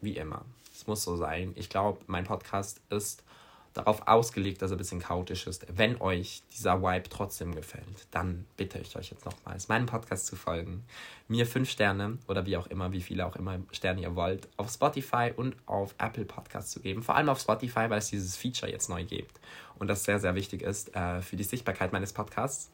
Wie 0.00 0.16
immer. 0.16 0.44
Es 0.74 0.86
muss 0.86 1.04
so 1.04 1.16
sein. 1.16 1.52
Ich 1.56 1.68
glaube, 1.68 2.00
mein 2.06 2.24
Podcast 2.24 2.80
ist 2.90 3.22
darauf 3.74 4.06
ausgelegt, 4.06 4.62
dass 4.62 4.70
er 4.70 4.76
ein 4.76 4.78
bisschen 4.78 5.00
chaotisch 5.00 5.46
ist. 5.46 5.66
Wenn 5.76 6.00
euch 6.00 6.42
dieser 6.52 6.82
Vibe 6.82 7.08
trotzdem 7.08 7.54
gefällt, 7.54 8.06
dann 8.10 8.46
bitte 8.56 8.78
ich 8.78 8.96
euch 8.96 9.10
jetzt 9.10 9.24
nochmals, 9.24 9.68
meinem 9.68 9.86
Podcast 9.86 10.26
zu 10.26 10.36
folgen, 10.36 10.84
mir 11.28 11.46
fünf 11.46 11.70
Sterne 11.70 12.18
oder 12.26 12.46
wie 12.46 12.56
auch 12.56 12.66
immer, 12.66 12.92
wie 12.92 13.00
viele 13.00 13.26
auch 13.26 13.36
immer 13.36 13.58
Sterne 13.70 14.02
ihr 14.02 14.16
wollt, 14.16 14.48
auf 14.56 14.70
Spotify 14.70 15.32
und 15.34 15.56
auf 15.66 15.94
Apple 15.98 16.24
Podcasts 16.24 16.70
zu 16.70 16.80
geben. 16.80 17.02
Vor 17.02 17.14
allem 17.14 17.28
auf 17.28 17.40
Spotify, 17.40 17.88
weil 17.88 17.98
es 17.98 18.08
dieses 18.08 18.36
Feature 18.36 18.70
jetzt 18.70 18.88
neu 18.88 19.04
gibt 19.04 19.40
und 19.78 19.88
das 19.88 20.04
sehr, 20.04 20.18
sehr 20.18 20.34
wichtig 20.34 20.62
ist 20.62 20.94
äh, 20.96 21.22
für 21.22 21.36
die 21.36 21.44
Sichtbarkeit 21.44 21.92
meines 21.92 22.12
Podcasts. 22.12 22.70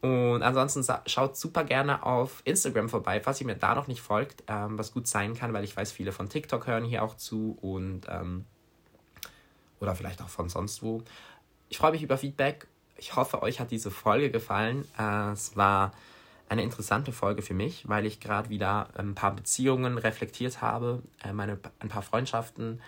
Und 0.00 0.42
ansonsten 0.42 0.82
schaut 1.06 1.36
super 1.36 1.64
gerne 1.64 2.06
auf 2.06 2.40
Instagram 2.44 2.88
vorbei, 2.88 3.20
falls 3.20 3.40
ihr 3.40 3.46
mir 3.46 3.56
da 3.56 3.74
noch 3.74 3.86
nicht 3.86 4.00
folgt, 4.00 4.44
ähm, 4.48 4.78
was 4.78 4.92
gut 4.92 5.06
sein 5.06 5.34
kann, 5.34 5.52
weil 5.52 5.64
ich 5.64 5.76
weiß, 5.76 5.92
viele 5.92 6.12
von 6.12 6.30
TikTok 6.30 6.66
hören 6.66 6.84
hier 6.84 7.02
auch 7.02 7.16
zu 7.16 7.58
und 7.60 8.06
ähm, 8.08 8.46
oder 9.80 9.94
vielleicht 9.94 10.22
auch 10.22 10.28
von 10.28 10.48
sonst 10.48 10.82
wo. 10.82 11.02
Ich 11.68 11.78
freue 11.78 11.92
mich 11.92 12.02
über 12.02 12.18
Feedback. 12.18 12.66
Ich 12.96 13.16
hoffe, 13.16 13.42
euch 13.42 13.60
hat 13.60 13.70
diese 13.70 13.90
Folge 13.90 14.30
gefallen. 14.30 14.84
Äh, 14.98 15.32
es 15.32 15.56
war 15.56 15.92
eine 16.48 16.62
interessante 16.62 17.12
Folge 17.12 17.42
für 17.42 17.54
mich, 17.54 17.88
weil 17.88 18.04
ich 18.06 18.20
gerade 18.20 18.50
wieder 18.50 18.88
ein 18.98 19.14
paar 19.14 19.34
Beziehungen 19.34 19.98
reflektiert 19.98 20.60
habe, 20.60 21.02
äh, 21.24 21.32
meine, 21.32 21.58
ein 21.78 21.88
paar 21.88 22.02
Freundschaften 22.02 22.82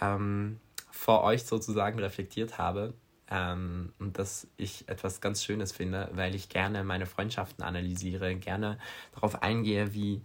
ähm, 0.00 0.58
vor 0.90 1.22
euch 1.22 1.44
sozusagen 1.44 1.98
reflektiert 1.98 2.58
habe. 2.58 2.94
Ähm, 3.30 3.92
und 3.98 4.18
dass 4.18 4.46
ich 4.56 4.88
etwas 4.88 5.20
ganz 5.20 5.44
Schönes 5.44 5.72
finde, 5.72 6.10
weil 6.14 6.34
ich 6.34 6.48
gerne 6.48 6.82
meine 6.82 7.06
Freundschaften 7.06 7.62
analysiere, 7.62 8.34
gerne 8.36 8.78
darauf 9.14 9.42
eingehe, 9.42 9.92
wie, 9.94 10.22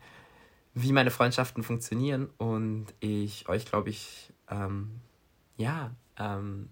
wie 0.73 0.91
meine 0.91 1.11
Freundschaften 1.11 1.63
funktionieren 1.63 2.29
und 2.37 2.87
ich 2.99 3.47
euch, 3.49 3.65
glaube 3.65 3.89
ich, 3.89 4.31
ähm, 4.49 5.01
ja, 5.59 5.91
ähm, 6.17 6.69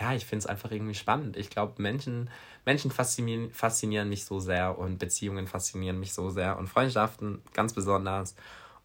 ja, 0.00 0.14
ich 0.14 0.24
finde 0.24 0.44
es 0.44 0.46
einfach 0.46 0.70
irgendwie 0.70 0.94
spannend. 0.94 1.36
Ich 1.36 1.50
glaube, 1.50 1.82
Menschen, 1.82 2.30
Menschen 2.64 2.90
faszinieren, 2.90 3.52
faszinieren 3.52 4.08
mich 4.08 4.24
so 4.24 4.40
sehr 4.40 4.78
und 4.78 4.98
Beziehungen 4.98 5.46
faszinieren 5.46 5.98
mich 5.98 6.14
so 6.14 6.30
sehr 6.30 6.56
und 6.56 6.68
Freundschaften 6.68 7.42
ganz 7.52 7.72
besonders. 7.72 8.36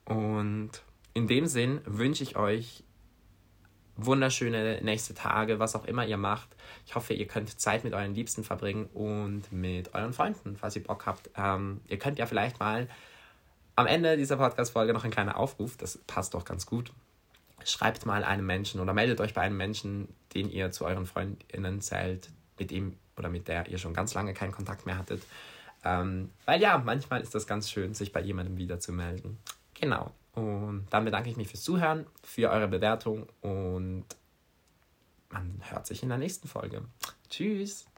Und 0.05 0.71
in 1.13 1.27
dem 1.27 1.45
Sinn 1.45 1.81
wünsche 1.85 2.23
ich 2.23 2.35
euch 2.35 2.83
wunderschöne 3.95 4.81
nächste 4.81 5.13
Tage, 5.13 5.59
was 5.59 5.75
auch 5.75 5.85
immer 5.85 6.05
ihr 6.05 6.17
macht. 6.17 6.49
Ich 6.87 6.95
hoffe, 6.95 7.13
ihr 7.13 7.27
könnt 7.27 7.59
Zeit 7.59 7.83
mit 7.83 7.93
euren 7.93 8.15
Liebsten 8.15 8.43
verbringen 8.43 8.87
und 8.93 9.51
mit 9.51 9.93
euren 9.93 10.13
Freunden, 10.13 10.57
falls 10.57 10.75
ihr 10.75 10.83
Bock 10.83 11.05
habt. 11.05 11.29
Ähm, 11.37 11.81
ihr 11.87 11.99
könnt 11.99 12.17
ja 12.17 12.25
vielleicht 12.25 12.59
mal 12.59 12.87
am 13.75 13.85
Ende 13.85 14.17
dieser 14.17 14.37
Podcast-Folge 14.37 14.93
noch 14.93 15.03
ein 15.03 15.11
kleiner 15.11 15.37
Aufruf, 15.37 15.77
das 15.77 15.99
passt 16.07 16.33
doch 16.33 16.43
ganz 16.43 16.65
gut 16.65 16.91
schreibt 17.65 18.05
mal 18.05 18.23
einem 18.23 18.45
Menschen 18.45 18.79
oder 18.79 18.93
meldet 18.93 19.19
euch 19.21 19.33
bei 19.33 19.41
einem 19.41 19.57
Menschen, 19.57 20.07
den 20.33 20.49
ihr 20.49 20.71
zu 20.71 20.85
euren 20.85 21.05
Freundinnen 21.05 21.81
zählt, 21.81 22.29
mit 22.57 22.71
ihm 22.71 22.97
oder 23.17 23.29
mit 23.29 23.47
der 23.47 23.67
ihr 23.67 23.77
schon 23.77 23.93
ganz 23.93 24.13
lange 24.13 24.33
keinen 24.33 24.51
Kontakt 24.51 24.85
mehr 24.85 24.97
hattet. 24.97 25.23
Ähm, 25.83 26.29
weil 26.45 26.61
ja, 26.61 26.77
manchmal 26.77 27.21
ist 27.21 27.35
das 27.35 27.47
ganz 27.47 27.69
schön, 27.69 27.93
sich 27.93 28.11
bei 28.11 28.21
jemandem 28.21 28.57
wieder 28.57 28.79
zu 28.79 28.91
melden. 28.91 29.37
Genau. 29.73 30.11
Und 30.33 30.87
dann 30.89 31.05
bedanke 31.05 31.29
ich 31.29 31.37
mich 31.37 31.47
fürs 31.47 31.63
Zuhören, 31.63 32.05
für 32.23 32.49
eure 32.49 32.67
Bewertung 32.67 33.27
und 33.41 34.05
man 35.29 35.61
hört 35.69 35.87
sich 35.87 36.03
in 36.03 36.09
der 36.09 36.17
nächsten 36.17 36.47
Folge. 36.47 36.83
Tschüss. 37.29 37.88